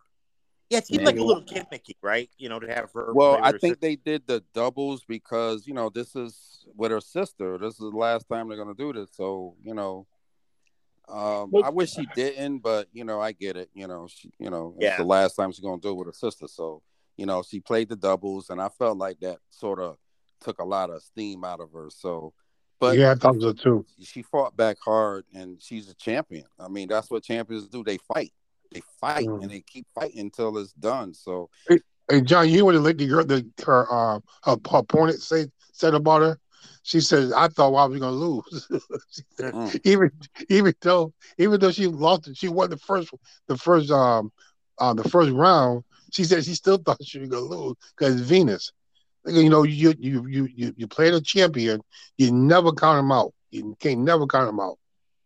[0.70, 2.30] Yeah, it seemed like a little gimmicky, right?
[2.38, 3.12] You know, to have her.
[3.12, 6.64] Well, play I with her think they did the doubles because you know this is
[6.76, 7.58] with her sister.
[7.58, 10.06] This is the last time they're gonna do this, so you know.
[11.08, 13.68] Um, I wish she didn't, but you know, I get it.
[13.74, 16.12] You know, she, you know, it's the last time she's gonna do it with her
[16.12, 16.46] sister.
[16.46, 16.82] So,
[17.16, 19.96] you know, she played the doubles, and I felt like that sort of
[20.40, 21.88] took a lot of steam out of her.
[21.90, 22.32] So,
[22.78, 23.84] but yeah, I thought so too.
[24.00, 26.46] she fought back hard and she's a champion.
[26.60, 27.82] I mean, that's what champions do.
[27.82, 28.32] They fight.
[28.72, 29.40] They fight Mm.
[29.40, 31.14] and they keep fighting until it's done.
[31.14, 31.50] So
[32.08, 35.46] Hey, John, you want to let the girl, the her, uh, her, her opponent say
[35.72, 36.38] said about her?
[36.82, 38.68] She said, "I thought I was gonna lose."
[39.36, 39.74] Said, Mm.
[39.84, 40.10] even
[40.48, 43.10] even though even though she lost, it, she won the first
[43.48, 44.30] the first um
[44.78, 45.84] uh, the first round.
[46.12, 48.72] She said she still thought she was gonna lose because Venus.
[49.26, 51.80] You know, you you you you you play the champion,
[52.16, 53.32] you never count them out.
[53.50, 54.78] You can't never count them out.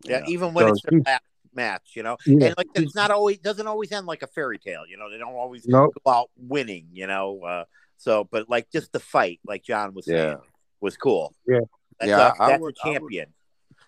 [0.05, 1.23] Yeah, even when So it's their she- last
[1.55, 2.17] match, you know.
[2.27, 2.47] Yeah.
[2.49, 5.11] And like it's not always doesn't always end like a fairy tale, you know.
[5.11, 7.41] They don't always No, go out winning, you know.
[7.43, 7.65] Uh,
[7.97, 10.39] so, but like just the fight, like John was saying,
[10.81, 11.35] was cool.
[11.47, 11.61] Yeah.
[12.01, 13.27] that's, Yeah, a, I that's would- a I would- champion.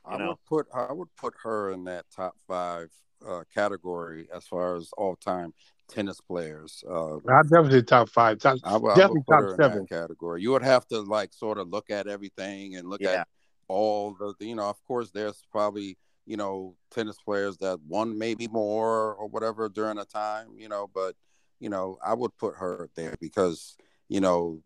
[0.05, 0.29] I You know.
[0.29, 2.91] would put I would put her in that top five
[3.27, 5.53] uh, category as far as all time
[5.89, 6.85] tennis players.
[6.89, 8.39] Uh, I definitely top five.
[8.39, 9.79] Top, I would, I definitely would put top her in seven.
[9.81, 10.43] that category.
[10.43, 13.23] You would have to like sort of look at everything and look Yeah.
[13.23, 13.29] at
[13.69, 14.69] all the you know.
[14.69, 19.99] Of course, there's probably you know tennis players that won maybe more or whatever during
[19.99, 20.91] a time, you know.
[20.93, 21.15] But
[21.61, 23.77] you know, I would put her there because
[24.09, 24.63] you know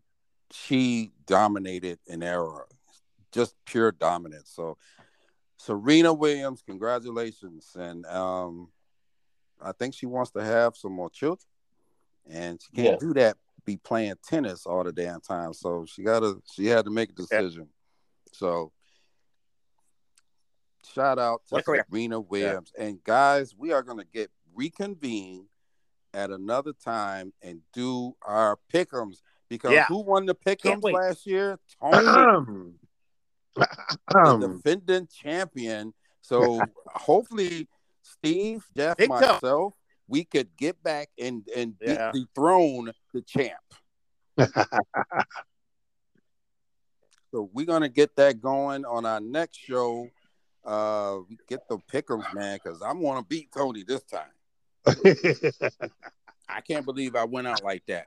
[0.51, 2.63] she dominated an era,
[3.31, 4.51] just pure dominance.
[4.53, 4.77] So
[5.57, 8.69] Serena Williams, congratulations, and um,
[9.61, 11.47] I think she wants to have some more children,
[12.29, 13.07] and she can't Yeah.
[13.07, 13.37] do that.
[13.63, 16.41] Be playing tennis all the damn time, so she gotta.
[16.51, 17.69] She had to make a decision.
[18.33, 18.71] So,
[20.93, 21.63] shout out to a.
[21.89, 25.47] Serena Williams, and guys, we are gonna get reconvene
[26.13, 29.85] at another time and do our pickums because Yeah.
[29.85, 30.93] who won the Can't pick'ems wait.
[30.95, 31.57] last year?
[31.79, 32.79] Tony Um,
[33.55, 33.67] the
[34.15, 35.93] um, defending champion.
[36.21, 37.67] So hopefully,
[38.01, 39.15] Steve, Jeff, Big toe.
[39.19, 39.75] myself,
[40.07, 42.11] we could get back and and Yeah.
[42.11, 43.57] dethrone the champ.
[47.31, 50.09] So we're gonna get that going on our next show.
[50.63, 54.21] Uh, get the pickums, man, because I want to beat Tony this time.
[56.47, 58.05] I can't believe I went out like that.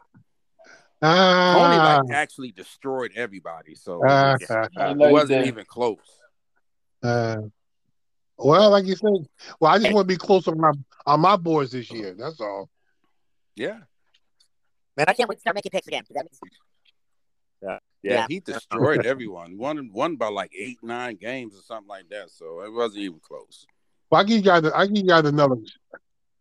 [1.02, 5.48] Tony ah, like actually destroyed everybody, so ah, it, ah, I it wasn't did.
[5.48, 5.98] even close.
[7.02, 7.38] ah.
[8.38, 9.28] well, like you said,
[9.60, 10.72] well, I just want to be close on my
[11.04, 12.14] on my boards this year.
[12.16, 12.70] That's all.
[13.56, 13.80] Yeah.
[14.96, 16.04] Man, I can't wait to start making picks again.
[16.10, 16.40] That means,
[17.64, 18.26] Yeah, Yeah.
[18.28, 19.56] he destroyed everyone.
[19.58, 22.30] Won won by like eight, nine games or something like that.
[22.30, 23.66] So it wasn't even close.
[24.10, 25.56] Well, I give you guys, I give you guys another.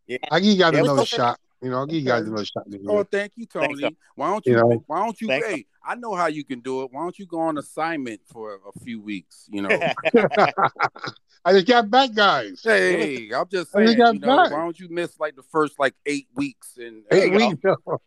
[0.08, 0.18] Yeah.
[0.30, 1.40] I give you guys Yeah, it was another shot.
[1.64, 2.70] You know, I'll give you guys another shot.
[2.70, 3.96] this Oh, thank you, Thanks, Tony.
[4.16, 4.52] Why don't you?
[4.52, 4.84] You know.
[4.86, 5.28] why don't you?
[5.30, 6.90] Thanks, hey, I know how you can do it.
[6.92, 9.48] Why don't you go on assignment for a few weeks?
[9.50, 9.70] You know.
[11.46, 12.62] I just got back, guys.
[12.64, 13.98] hey, I'm just I just saying.
[13.98, 14.52] got You know, back.
[14.52, 17.58] why don't you miss like the first like eight weeks and Eight you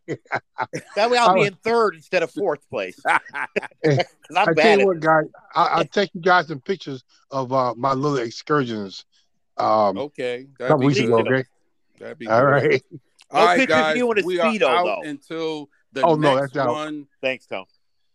[0.06, 0.18] weeks.
[0.96, 3.00] that way I'll be in third instead of fourth place.
[3.06, 3.18] I
[3.84, 7.52] I'm tell bad you at what, guys, I, I'll take you guys some pictures of
[7.52, 9.04] uh, my little excursions.
[9.56, 11.06] Um, okay, a that'd couple be weeks good.
[11.06, 11.44] ago, okay?
[11.98, 12.82] That'd be All good.
[13.32, 13.38] Right.
[13.38, 13.96] All No right, pictures of guys.
[13.96, 15.08] you in a we are Speedo, out though.
[15.08, 16.72] until the Oh, no, next that's out.
[16.74, 17.06] one.
[17.20, 17.64] Thanks, Tom.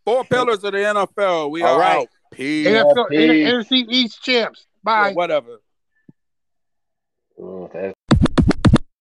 [0.05, 1.51] Four pillars of the NFL.
[1.51, 1.97] We All are right.
[1.99, 2.07] out.
[2.31, 2.67] Peace.
[2.67, 3.47] NFL, peace.
[3.49, 4.65] NFC East champs.
[4.83, 5.11] Bye.
[5.13, 5.61] Whatever.
[7.39, 7.95] Oh, that's